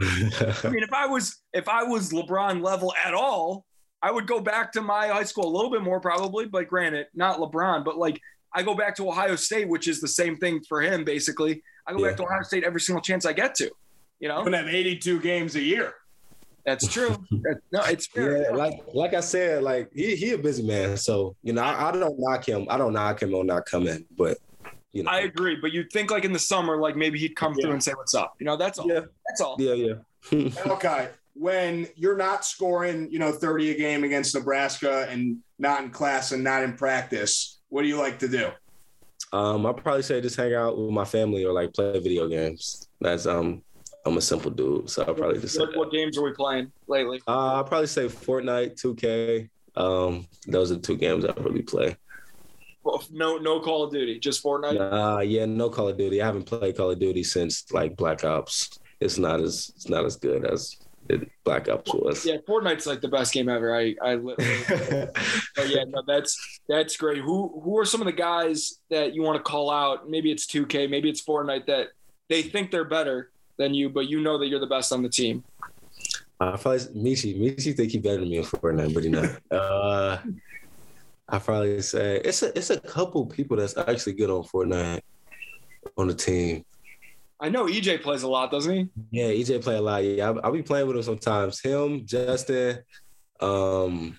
[0.00, 3.64] I mean, if I was if I was LeBron level at all,
[4.02, 6.46] I would go back to my high school a little bit more probably.
[6.46, 8.18] But granted, not LeBron, but like
[8.54, 11.62] I go back to Ohio State, which is the same thing for him basically.
[11.86, 12.08] I go Yeah.
[12.08, 13.64] back to Ohio State every single chance I get to.
[13.64, 13.72] You
[14.20, 15.94] You know, have 82 games a year.
[16.64, 17.16] That's true.
[17.30, 18.42] That- no, it's fair.
[18.42, 20.96] Yeah, like like I said, like he he a busy man.
[20.96, 22.66] So you know, I, I don't knock him.
[22.70, 24.38] I don't knock him on not coming, but
[24.92, 27.54] you know, I agree, but you'd think like in the summer, like maybe he'd come
[27.56, 27.62] Yeah.
[27.62, 28.34] through and say what's up.
[28.38, 28.88] You know, that's all.
[28.88, 29.56] yeah, That's all.
[29.58, 29.72] yeah,
[30.32, 30.48] yeah.
[30.66, 31.08] Okay.
[31.34, 36.32] When you're not scoring, you know, 30 a game against Nebraska and not in class
[36.32, 38.50] and not in practice, what do you like to do?
[39.32, 42.86] Um, I'd probably say just hang out with my family or like play video games.
[43.00, 43.62] That's um,
[44.04, 45.54] I'm a simple dude, so I'll probably just.
[45.54, 47.20] Say What, what games are we playing lately?
[47.26, 49.48] Uh, I'll probably say Fortnite, 2K.
[49.76, 51.96] Um, those are the two games I really play.
[52.84, 54.80] Well, no, no Call of Duty, just Fortnite.
[54.80, 56.20] Uh, yeah, no Call of Duty.
[56.20, 58.80] I haven't played Call of Duty since like Black Ops.
[59.00, 60.76] It's not as it's not as good as
[61.08, 62.26] it, Black Ops was.
[62.26, 63.76] Yeah, Fortnite's like the best game ever.
[63.76, 65.08] I, I literally.
[65.54, 67.18] But yeah, no, that's that's great.
[67.18, 70.08] Who who are some of the guys that you want to call out?
[70.08, 71.88] Maybe it's 2K, maybe it's Fortnite that
[72.28, 73.31] they think they're better
[73.62, 75.44] than you, but you know that you're the best on the team.
[76.40, 77.38] I probably Meechie.
[77.38, 79.30] Meechie think he better than me in Fortnite, but he not.
[79.50, 80.18] uh,
[81.28, 85.00] I probably say it's a it's a couple people that's actually good on Fortnite
[85.96, 86.64] on the team.
[87.40, 88.88] I know EJ plays a lot, doesn't he?
[89.10, 90.04] Yeah, EJ play a lot.
[90.04, 91.60] Yeah, I'll, I'll be playing with him sometimes.
[91.60, 92.78] Him, Justin,
[93.40, 94.18] um,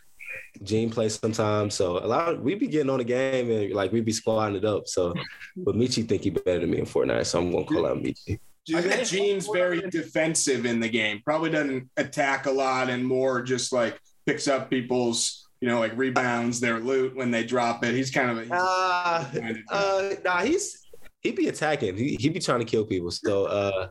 [0.61, 1.75] Gene plays sometimes.
[1.75, 4.57] So a lot of, we be getting on the game and like we be squadding
[4.57, 4.87] it up.
[4.87, 5.13] So,
[5.55, 8.39] but Meechie think he better than me in Fortnite, so I'm gonna call out Meechie.
[8.65, 11.21] Do I they Gene's very defensive in the game.
[11.25, 15.97] Probably doesn't attack a lot and more just like picks up people's, you know, like
[15.97, 17.93] rebounds, their loot when they drop it.
[17.93, 19.25] He's kind of a he's Uh,
[19.69, 20.85] uh, nah, he's
[21.21, 21.97] he'd be attacking.
[21.97, 23.11] He he be trying to kill people.
[23.11, 23.87] So uh,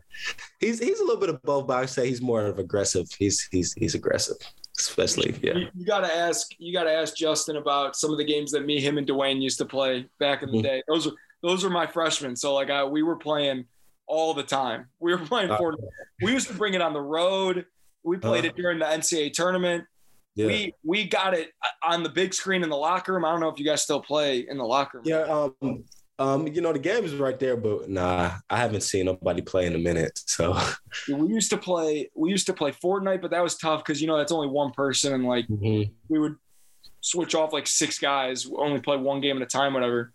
[0.59, 3.07] he's he's a little bit of both, but I say he's more of aggressive.
[3.19, 4.37] He's he's he's aggressive,
[4.79, 5.55] especially yeah.
[5.59, 6.49] You, you gotta ask.
[6.59, 9.59] You gotta ask Justin about some of the games that me, him, and Duane used
[9.59, 10.63] to play back in the Mhm.
[10.63, 10.83] day.
[10.89, 11.13] Those are
[11.43, 12.37] those are my freshmen.
[12.37, 13.67] So like, I, we were playing
[14.07, 14.87] all the time.
[15.01, 15.89] We were playing Uh, Fortnite.
[16.23, 17.67] We used to bring it on the road.
[18.05, 18.49] We played Uh.
[18.49, 19.85] it during the NCAA tournament.
[20.35, 20.47] Yeah.
[20.47, 21.51] We we got it
[21.85, 23.25] on the big screen in the locker room.
[23.25, 25.05] I don't know if you guys still play in the locker room.
[25.07, 25.85] Yeah, um,
[26.19, 29.67] um, you know the game is right there, but nah, I haven't seen nobody play
[29.67, 30.19] in a minute.
[30.27, 30.57] So
[31.09, 32.11] We used to play.
[32.15, 34.73] We used to play Fortnite, but that was tough because you know that's only one
[34.73, 35.93] person, and like Mhm.
[36.09, 36.37] we would
[37.03, 40.15] switch off like six guys, only play one game at a time, whatever.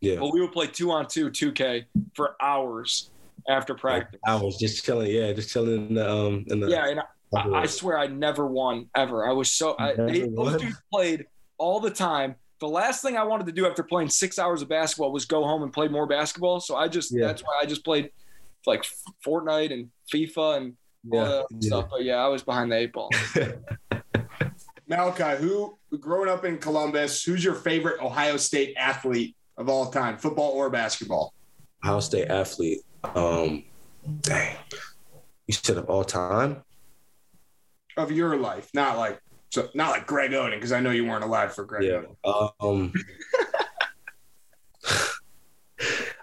[0.00, 1.84] yeah, But we would play two on two, 2K
[2.14, 3.10] for hours
[3.48, 4.20] after practice.
[4.26, 5.10] I was just chilling.
[5.10, 7.00] Yeah, just chilling in the um in the Yeah, and
[7.34, 9.28] I, I swear I never won ever.
[9.28, 10.58] I was so I, they, those won?
[10.58, 11.26] dudes played
[11.58, 12.34] all the time.
[12.60, 15.44] The last thing I wanted to do after playing six hours of basketball was go
[15.44, 16.60] home and play more basketball.
[16.60, 17.26] So I just Yeah.
[17.26, 18.10] that's why I just played
[18.66, 18.84] like
[19.24, 20.76] Fortnite and FIFA and
[21.12, 21.86] all yeah, that stuff.
[21.90, 23.10] But yeah, I was behind the eight ball.
[24.88, 30.16] Malachi, who growing up in Columbus, who's your favorite Ohio State athlete of all time,
[30.16, 31.34] football or basketball?
[31.84, 32.80] Ohio State athlete.
[33.04, 33.64] Um,
[34.20, 34.56] dang,
[35.46, 36.62] you said of all time.
[37.96, 39.20] Of your life, not like
[39.50, 42.02] so not like Greg Oden, because I know you weren't alive for Greg Yeah.
[42.24, 42.52] Oden.
[42.60, 42.92] Um,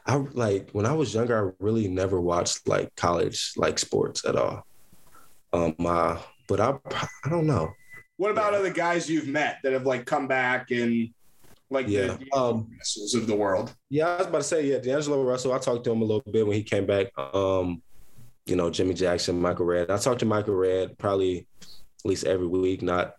[0.07, 1.49] I like when I was younger.
[1.49, 4.65] I really never watched like college like sports at all.
[5.51, 6.17] Um, uh,
[6.47, 6.73] but I
[7.23, 7.71] I don't know.
[8.17, 11.09] What about other guys you've met that have like come back and
[11.69, 13.73] like Yeah, the um, Russells of the world?
[13.89, 14.79] Yeah, I was about to say yeah.
[14.79, 15.53] D'Angelo Russell.
[15.53, 17.07] I talked to him a little bit when he came back.
[17.17, 17.81] Um,
[18.45, 19.89] you know, Jimmy Jackson, Michael Redd.
[19.89, 23.15] I talked to Michael Redd probably at least every week, not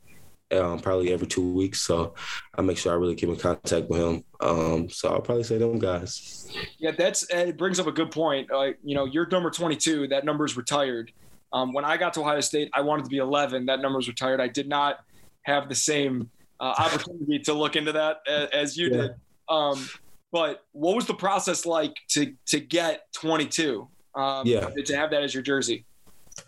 [0.53, 1.83] um, probably every two weeks.
[1.83, 2.15] So
[2.55, 4.25] I make sure I really keep in contact with him.
[4.41, 6.49] Um, so I'll probably say them guys.
[6.79, 8.51] Yeah, that's it brings up a good point.
[8.51, 10.09] Uh, you know, you're number 22.
[10.09, 11.13] That number's retired.
[11.53, 13.67] Um, when I got to Ohio State, I wanted to be 11.
[13.67, 14.41] That number number's retired.
[14.41, 15.01] I did not
[15.43, 16.31] have the same
[16.61, 18.97] uh, opportunity to look into that as, as you Yeah.
[19.03, 19.11] did.
[19.49, 19.89] Um,
[20.33, 23.89] but what was the process like to to get 22?
[24.15, 24.69] Um, Yeah.
[24.71, 25.85] To have that as your jersey?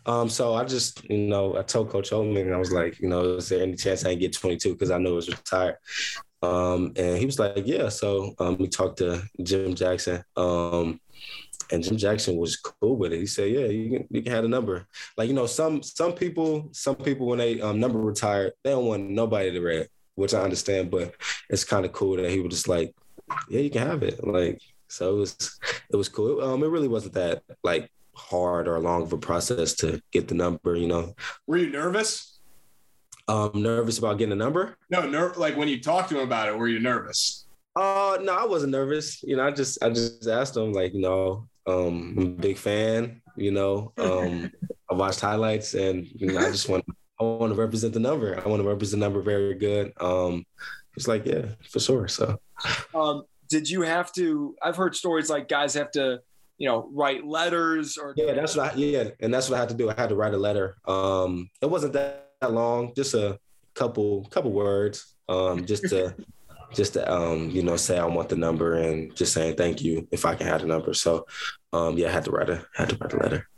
[0.04, 3.08] Um, so I just, you know, I told Coach Holtman, and I was like, you
[3.08, 4.72] know, is there any chance I can get 22?
[4.74, 5.76] Because I knew it was retired.
[6.42, 7.88] Um, and he was like, yeah.
[7.88, 10.22] So um, we talked to Jim Jackson.
[10.36, 11.00] Um,
[11.70, 13.18] and Jim Jackson was cool with it.
[13.18, 14.86] He said, "Yeah, you can, you can have a number.
[15.18, 18.86] Like you know, some some people, some people when they um, number retired, they don't
[18.86, 19.88] want nobody to read,
[20.18, 20.90] which I understand.
[20.90, 21.14] But
[21.48, 22.94] it's kind of cool that he was just like,
[23.48, 24.26] yeah, you can have it.
[24.26, 25.58] Like so, it was
[25.90, 26.40] it was cool.
[26.42, 30.34] Um, it really wasn't that like hard or long of a process to get the
[30.34, 30.74] number.
[30.76, 31.14] You know,
[31.46, 32.34] Were you nervous?
[33.28, 34.76] um, nervous about getting a number.
[34.90, 37.46] No, ner- like when you talked to him about it, were you nervous?
[37.76, 39.22] Uh no, I wasn't nervous.
[39.22, 42.56] You know, I just I just asked him like, you know, um, I'm a big
[42.58, 43.20] fan.
[43.36, 44.50] You know, um,
[44.90, 46.84] I watched highlights, and you know, I just want
[47.20, 48.40] I want to represent the number.
[48.40, 49.92] I want to represent the number very good.
[50.00, 50.44] Um,
[50.94, 52.08] he's like, yeah, for sure.
[52.08, 52.38] So
[52.94, 54.54] Um, did you have to?
[54.62, 56.20] I've heard stories like guys have to,
[56.58, 59.68] you know, write letters or yeah, that's what I yeah, and that's what I had
[59.70, 59.90] to do.
[59.90, 60.76] I had to write a letter.
[60.86, 63.38] Um, it wasn't that, that long, just a
[63.74, 66.14] couple couple words, um, just to
[66.74, 70.06] just to um, you know, say I want the number and just saying thank you
[70.10, 70.94] if I can have the number.
[70.94, 71.26] So
[71.72, 73.48] um, yeah, I had to write a had to write a letter.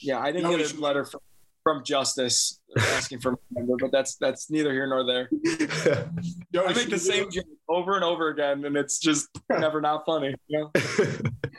[0.00, 1.20] Yeah, I didn't get a letter from,
[1.62, 5.28] from Justice asking for my number, but that's that's neither here nor there.
[6.50, 9.80] Yo, I make the same do- joke over and over again, and it's just never
[9.80, 10.34] not funny.
[10.48, 10.70] You know?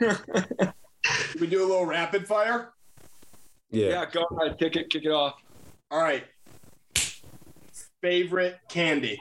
[1.40, 2.72] we do a little rapid fire?
[3.70, 3.88] yeah.
[3.88, 5.34] Yeah, go ahead, kick it, kick it off.
[5.90, 6.24] All right.
[8.02, 9.20] Favorite candy?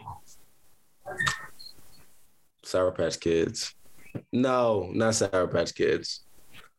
[2.64, 3.74] Sour Patch Kids.
[4.32, 6.22] No, not Sour Patch Kids.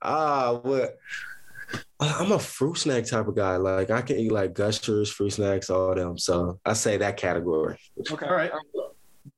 [0.03, 0.97] Ah, what?
[2.19, 3.57] I'm a fruit snack type of guy.
[3.57, 6.19] Like I can eat like gushers, fruit snacks, all them.
[6.19, 7.79] So I say that category.
[8.11, 8.27] Okay.
[8.27, 8.53] All right.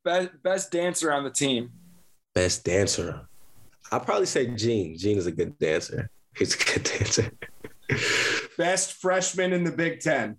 [0.03, 1.71] Best, best dancer on the team.
[2.33, 3.27] Best dancer.
[3.91, 4.97] I'll probably say Gene.
[4.97, 6.09] Gene is a good dancer.
[6.35, 7.31] He's a good dancer.
[8.57, 10.37] Best freshman in the Big Ten?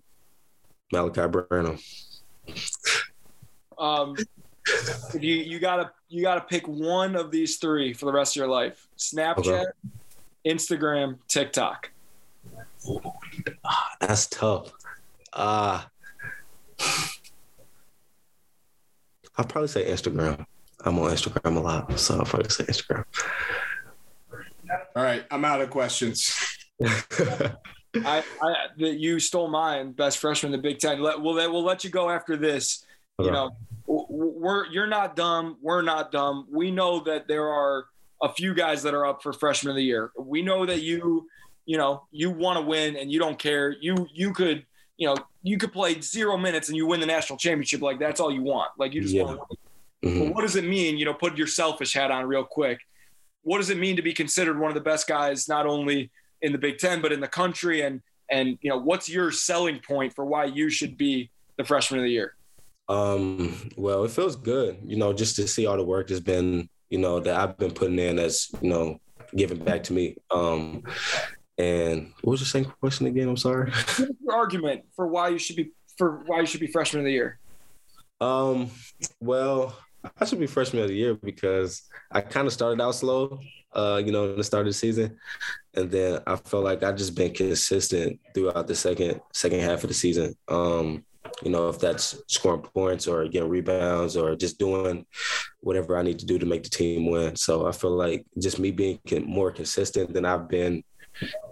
[0.91, 1.77] Malachi Branham.
[3.77, 4.15] Um,
[5.13, 8.39] if you you gotta you gotta pick one of these three for the rest of
[8.41, 9.65] your life: Snapchat, Okay.
[10.45, 11.91] Instagram, TikTok.
[13.99, 14.71] That's tough.
[15.33, 15.83] Uh
[19.37, 20.45] I'll probably say Instagram.
[20.85, 23.05] I'm on Instagram a lot, so I'll probably say Instagram.
[24.95, 26.35] All right, I'm out of questions.
[26.85, 27.53] I,
[27.95, 28.23] I
[28.77, 31.01] that you stole mine, best freshman in the Big Ten.
[31.01, 32.85] Let, we'll let we'll let you go after this.
[33.19, 33.51] You know,
[33.87, 35.57] we're you're not dumb.
[35.61, 36.47] We're not dumb.
[36.49, 37.85] We know that there are
[38.21, 40.11] a few guys that are up for freshman of the year.
[40.17, 41.27] We know that you,
[41.69, 43.75] you know, you want to win and you don't care.
[43.79, 44.65] You you could,
[44.97, 47.79] you know, you could play zero minutes and you win the national championship.
[47.83, 48.71] Like that's all you want.
[48.79, 49.25] Like you just Yeah.
[49.25, 49.45] want to
[50.01, 50.13] win.
[50.15, 50.19] Mhm.
[50.25, 50.97] But what does it mean?
[50.97, 52.79] You know, put your selfish hat on real quick.
[53.43, 56.09] What does it mean to be considered one of the best guys, not only
[56.41, 57.81] in the Big Ten but in the country?
[57.81, 58.01] And
[58.31, 62.05] and you know, what's your selling point for why you should be the freshman of
[62.05, 62.33] the year?
[62.87, 66.67] Um, well, it feels good, you know, just to see all the work that's been,
[66.89, 68.99] you know, that I've been putting in that's, you know,
[69.35, 70.15] giving back to me.
[70.31, 70.81] Um,
[71.59, 73.27] and what was the same question again?
[73.27, 73.71] I'm sorry.
[73.99, 77.11] Your argument for why you should be for why you should be freshman of the
[77.11, 77.37] year.
[78.21, 78.71] Um,
[79.19, 79.77] well,
[80.17, 83.39] I should be freshman of the year because I kind of started out slow,
[83.73, 85.17] uh, you know, in the start of the season.
[85.73, 89.89] And then I felt like I just been consistent throughout the second second half of
[89.89, 90.35] the season.
[90.47, 91.03] Um,
[91.43, 95.05] you know, if that's scoring points or getting rebounds or just doing
[95.59, 97.35] whatever I need to do to make the team win.
[97.35, 100.83] So I feel like just me being more consistent than I've been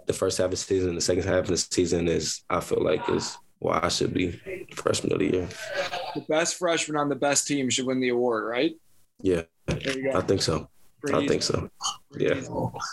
[0.08, 2.82] the first half of the season, the second half of the season is I feel
[2.82, 4.32] like is why I should be
[4.74, 5.48] freshman of the year.
[6.14, 8.74] The best freshman on the best team should win the award, right?
[9.22, 10.68] Yeah, There you I think so.
[11.00, 11.28] Pretty I easy.
[11.28, 11.70] think so.
[12.10, 12.38] Pretty Yeah.
[12.38, 12.50] easy.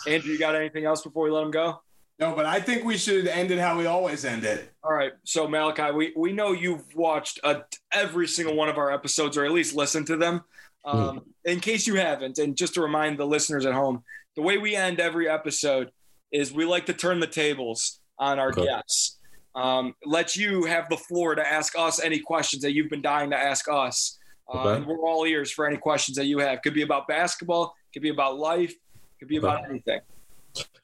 [0.08, 1.82] Andrew, you got anything else before we let him go?
[2.20, 4.72] No, but I think we should end it how we always end it.
[4.84, 5.14] All right.
[5.24, 7.62] So Malachi, we, we know you've watched uh
[7.92, 10.42] every single one of our episodes, or at least listened to them.
[10.86, 14.04] Um, In case you haven't, and just to remind the listeners at home,
[14.36, 15.90] the way we end every episode
[16.32, 18.66] is we like to turn the tables on our Okay.
[18.66, 19.20] guests.
[19.56, 23.30] Um, let you have the floor to ask us any questions that you've been dying
[23.30, 24.20] to ask us.
[24.54, 24.76] Uh, Okay.
[24.78, 26.62] and we're all ears for any questions that you have.
[26.62, 28.74] Could be about basketball, could be about life,
[29.20, 30.02] could be about anything.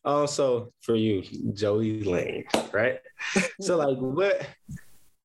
[0.03, 1.21] Also for you,
[1.53, 2.99] Joey Lane, right?
[3.61, 4.47] so like what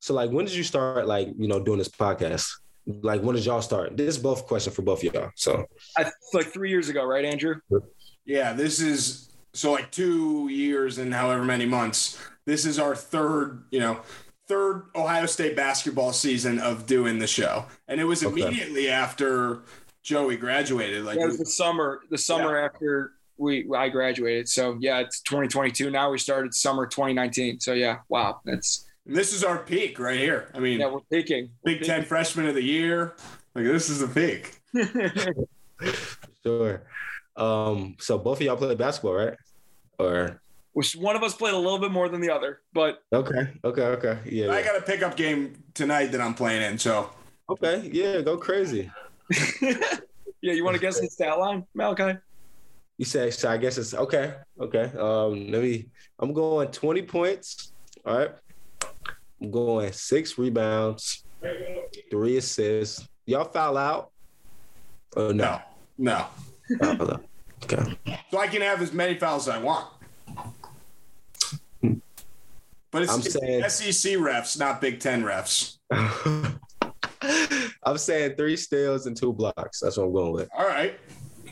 [0.01, 2.51] so like when did you start like, you know, doing this podcast?
[2.87, 3.97] Like when did y'all start?
[3.97, 5.31] This is both question for both of y'all.
[5.35, 5.65] So
[5.97, 7.57] I, like three years ago, right, Andrew?
[8.25, 12.19] Yeah, this is so like two years and however many months.
[12.45, 14.01] This is our third, you know,
[14.47, 18.43] third Ohio State basketball season of doing the show, and it was Okay.
[18.43, 19.63] immediately after
[20.03, 21.05] Joey graduated.
[21.05, 24.49] Like, Yeah, it was the summer, the summer after we I graduated.
[24.49, 25.91] So yeah, it's 2022.
[25.91, 27.59] Now we started summer 2019.
[27.61, 30.51] So yeah, wow, that's this is our peak right here.
[30.55, 31.51] I mean, yeah, we're peaking.
[31.65, 33.15] Big Ten freshman of the year.
[33.55, 34.61] Like, this is the peak.
[36.43, 36.83] sure.
[37.37, 39.35] Um, so both of y'all play basketball, right?
[39.99, 40.41] Or
[40.73, 43.83] Which one of us played a little bit more than the other, but okay, okay,
[43.83, 44.19] okay.
[44.27, 44.47] Yeah.
[44.49, 44.65] I yeah.
[44.65, 46.79] got a pickup game tonight that I'm playing in.
[46.79, 47.11] So
[47.49, 48.91] Okay, yeah, go crazy.
[49.61, 52.19] yeah, you want to guess the stat line, Malachi?
[52.99, 54.35] You say so I guess it's okay.
[54.61, 54.91] Okay.
[54.99, 55.87] Um, let me
[56.19, 57.73] I'm going 20 points.
[58.05, 58.31] All right.
[59.41, 61.25] I'm going six rebounds,
[62.11, 63.07] three assists.
[63.27, 64.11] Y'all foul out?
[65.17, 65.61] Oh no.
[65.99, 66.27] no,
[66.69, 67.21] no.
[67.63, 67.87] Foul out.
[68.07, 68.21] Okay.
[68.31, 69.87] So I can have as many fouls as I want.
[72.93, 75.79] But it's, I'm it's saying- SEC refs, not Big Ten refs.
[77.83, 79.81] I'm saying three steals and two blocks.
[79.81, 80.49] That's what I'm going with.
[80.57, 80.99] All right.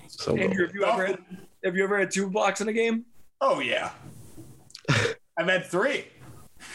[0.09, 1.18] So Andrew, have you ever had,
[1.64, 3.05] have you ever had two blocks in a game?
[3.40, 3.90] Oh yeah.
[5.36, 6.07] I've had three.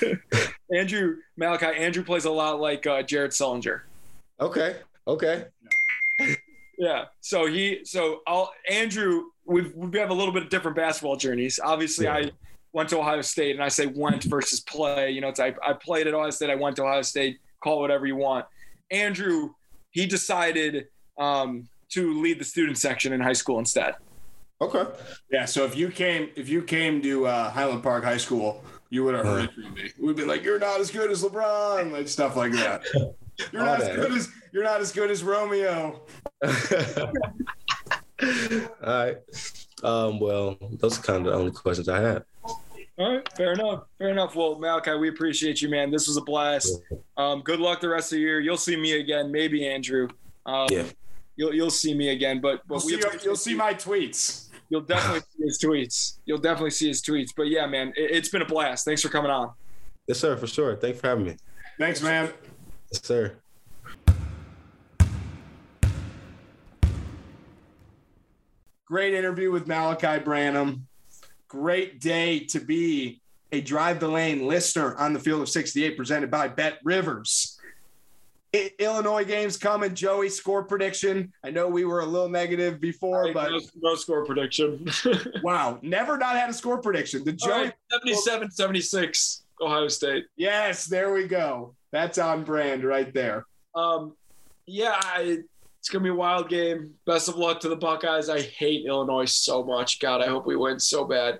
[0.73, 3.81] Andrew, Malachi, Andrew plays a lot like uh, Jared Sullinger.
[4.39, 4.77] Okay.
[5.07, 5.45] Okay.
[6.79, 7.05] Yeah.
[7.19, 11.59] So he, so I'll, Andrew, we we have a little bit of different basketball journeys.
[11.61, 12.15] Obviously, Yeah.
[12.15, 12.31] I
[12.71, 15.11] went to Ohio State, and I say went versus play.
[15.11, 16.49] You know, it's, I, I played at Ohio State.
[16.49, 17.39] I went to Ohio State.
[17.61, 18.45] Call it whatever you want.
[18.91, 19.49] Andrew,
[19.91, 23.95] he decided um, to lead the student section in high school instead.
[24.61, 24.85] Okay.
[25.31, 25.45] Yeah.
[25.45, 29.15] So if you came, if you came to uh, Highland Park High School, you would
[29.15, 29.91] have heard it from me.
[29.99, 32.83] We'd be like, "You're not as good as LeBron," like stuff like that.
[33.51, 36.01] You're not as good as you're not as good as Romeo.
[38.21, 39.17] All right.
[39.83, 42.23] Um, well, those are kind of the only questions I had.
[42.97, 43.83] All right, fair enough.
[43.97, 44.35] Fair enough.
[44.35, 45.89] Well, Malachi, we appreciate you, man.
[45.89, 46.81] This was a blast.
[47.15, 48.41] Um, good luck the rest of the year.
[48.41, 50.09] You'll see me again, maybe Andrew.
[50.45, 50.83] Um, Yeah.
[51.37, 54.49] You'll you'll see me again, but You'll but we see, you'll see my tweets.
[54.69, 56.17] You'll definitely see his tweets.
[56.25, 57.29] You'll definitely see his tweets.
[57.35, 58.83] But yeah, man, it, it's been a blast.
[58.83, 59.53] Thanks for coming on.
[60.07, 60.75] Yes, sir, for sure.
[60.75, 61.37] Thanks for having me.
[61.77, 62.29] Thanks, man.
[62.91, 63.35] Yes, sir.
[68.85, 70.87] Great interview with Malachi Branham.
[71.47, 73.21] Great day to be
[73.51, 77.59] a Drive the Lane listener on the field of 68 presented by Bet Rivers.
[78.55, 79.93] I- Illinois games coming.
[79.93, 81.31] Joey, score prediction.
[81.43, 84.87] I know we were a little negative before, but no, no score prediction.
[85.43, 87.23] wow, never not had a score prediction.
[87.23, 90.25] The All Joey, right, 77 76, Ohio State.
[90.35, 91.75] yes, there we go.
[91.91, 93.45] That's on brand right there.
[93.75, 94.15] Um,
[94.65, 95.39] yeah, I,
[95.79, 96.93] it's gonna be a wild game.
[97.05, 98.29] Best of luck to the Buckeyes.
[98.29, 99.99] I hate Illinois so much.
[99.99, 101.39] God, I hope we win so bad.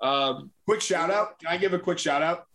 [0.00, 1.38] Um, Quick shout out.
[1.40, 2.46] Can I give a quick shout out?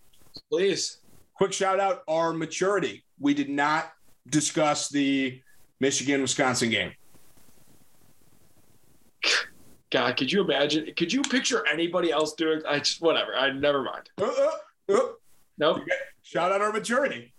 [0.50, 1.00] please.
[1.36, 3.04] quick shout out our maturity.
[3.20, 3.92] We did not
[4.30, 5.42] discuss the
[5.80, 6.92] Michigan Wisconsin game.
[9.92, 10.90] God, could you imagine?
[10.98, 12.62] Could you picture anybody else doing?
[12.68, 13.36] I just whatever.
[13.36, 14.10] I never mind.
[14.20, 14.52] Uh, uh,
[15.58, 15.86] Nope.
[16.24, 17.34] Shout out our maturity.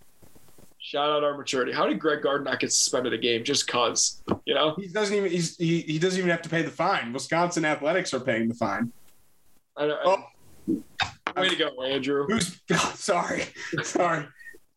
[0.78, 1.72] Shout out our maturity.
[1.72, 4.22] How did Greg Gard not get suspended a game just cause?
[4.44, 4.74] You know?
[4.78, 7.12] He doesn't even he's, he, he doesn't even have to pay the fine.
[7.12, 8.92] Wisconsin athletics are paying the fine.
[9.76, 10.16] I, I,
[10.68, 10.82] Oh.
[11.36, 12.26] way to go, Andrew.
[12.28, 12.60] Who's
[12.94, 13.44] sorry,
[13.82, 14.26] sorry.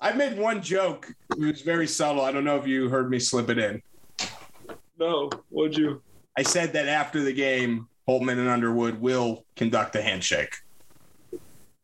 [0.01, 1.07] I made one joke.
[1.31, 2.23] It was very subtle.
[2.23, 3.81] I don't know if you heard me slip it in.
[4.99, 6.01] No, what'd you?
[6.37, 10.55] I said that after the game, Holtman and Underwood will conduct a handshake.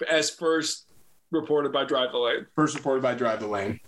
[0.10, 0.86] As first
[1.32, 2.46] reported by Drive the Lane.
[2.56, 3.80] First reported by Drive the Lane.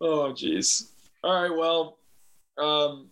[0.00, 0.90] Oh, jeez.
[1.24, 1.98] All right, well,
[2.58, 3.08] um,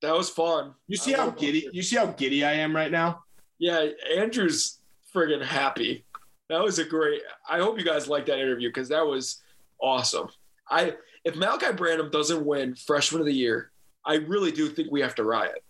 [0.00, 0.74] that was fun.
[0.88, 3.22] You see how giddy you see how giddy I am right now?
[3.58, 3.86] Yeah,
[4.16, 4.78] Andrew's
[5.14, 6.04] friggin' happy.
[6.48, 7.22] That was a great.
[7.48, 9.42] I hope you guys liked that interview because that was
[9.80, 10.28] awesome.
[10.68, 13.70] I if Malachi Branham doesn't win Freshman of the Year,
[14.04, 15.62] I really do think we have to riot.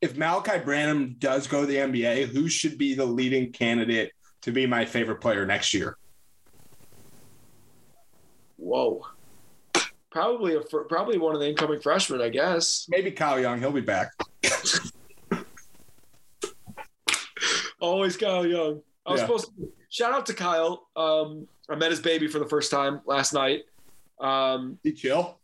[0.00, 4.12] if Malachi Branham does go to the NBA, who should be the leading candidate
[4.42, 5.96] to be my favorite player next year?
[8.56, 9.06] Whoa.
[10.10, 12.86] Probably a probably one of the incoming freshmen, I guess.
[12.88, 13.58] Maybe Kyle Young.
[13.60, 14.10] He'll be back.
[17.80, 18.82] Always Kyle Young.
[19.06, 19.26] I was Yeah.
[19.26, 20.88] supposed to shout out to Kyle.
[20.96, 23.64] Um, I met his baby for the first time last night.
[24.20, 25.38] Um, He chill.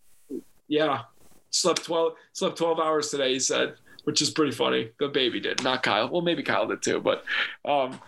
[0.66, 1.02] yeah,
[1.50, 3.32] slept twelve slept twelve hours today.
[3.34, 4.90] He said, which is pretty funny.
[4.98, 6.08] The baby did, not Kyle.
[6.10, 7.24] Well, maybe Kyle did too, but
[7.64, 8.00] um,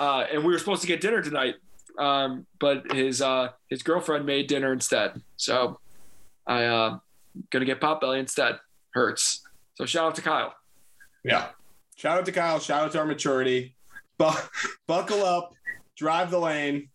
[0.00, 1.56] uh, and we were supposed to get dinner tonight,
[1.98, 5.20] um, but his uh, his girlfriend made dinner instead.
[5.36, 5.78] So
[6.46, 6.98] I uh,
[7.50, 8.58] gonna get Potbelly instead.
[8.94, 9.42] Hurts.
[9.74, 10.54] So shout out to Kyle.
[11.22, 11.48] Yeah.
[11.96, 12.58] Shout out to Kyle.
[12.58, 13.76] Shout out to our maturity.
[14.16, 14.30] Bu-
[14.86, 15.52] buckle up.
[15.96, 16.88] Drive the lane.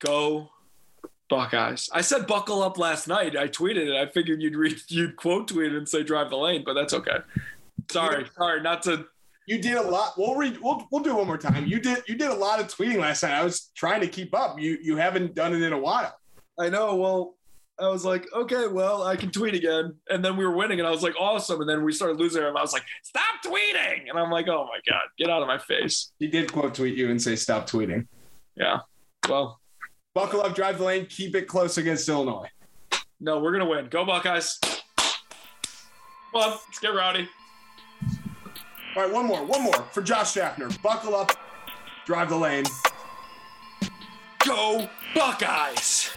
[0.00, 0.50] Go
[1.30, 1.88] Buckeyes.
[1.92, 3.36] I said buckle up last night.
[3.36, 3.96] I tweeted it.
[3.96, 7.18] I figured you'd read you'd quote tweet and say drive the lane, but that's okay.
[7.90, 9.06] Sorry, sorry, not to
[9.46, 10.14] You did a lot.
[10.18, 10.58] We'll read.
[10.60, 11.66] We'll, we'll do one more time.
[11.66, 12.02] You did.
[12.08, 13.32] You did a lot of tweeting last night.
[13.32, 14.58] I was trying to keep up.
[14.58, 16.16] You you haven't done it in a while.
[16.58, 16.96] I know.
[16.96, 17.34] Well,
[17.78, 19.94] I was like, okay, well, I can tweet again.
[20.08, 21.60] And then we were winning, and I was like, awesome.
[21.60, 24.08] And then we started losing, and I was like, stop tweeting.
[24.08, 26.12] And I'm like, oh my God, get out of my face.
[26.18, 28.06] He did quote tweet you and say stop tweeting.
[28.56, 28.80] Yeah.
[29.28, 29.60] Well,
[30.16, 30.54] Buckle up.
[30.54, 31.04] Drive the lane.
[31.10, 32.48] Keep it close against Illinois.
[33.20, 33.86] no, we're going to win.
[33.90, 34.58] Go, Buckeyes.
[34.62, 37.28] Come on, let's get rowdy.
[38.96, 39.44] All right, one more.
[39.44, 40.70] One more for Josh Schaffner.
[40.82, 41.30] Buckle up.
[42.06, 42.64] Drive the lane.
[44.38, 46.16] Go, Buckeyes.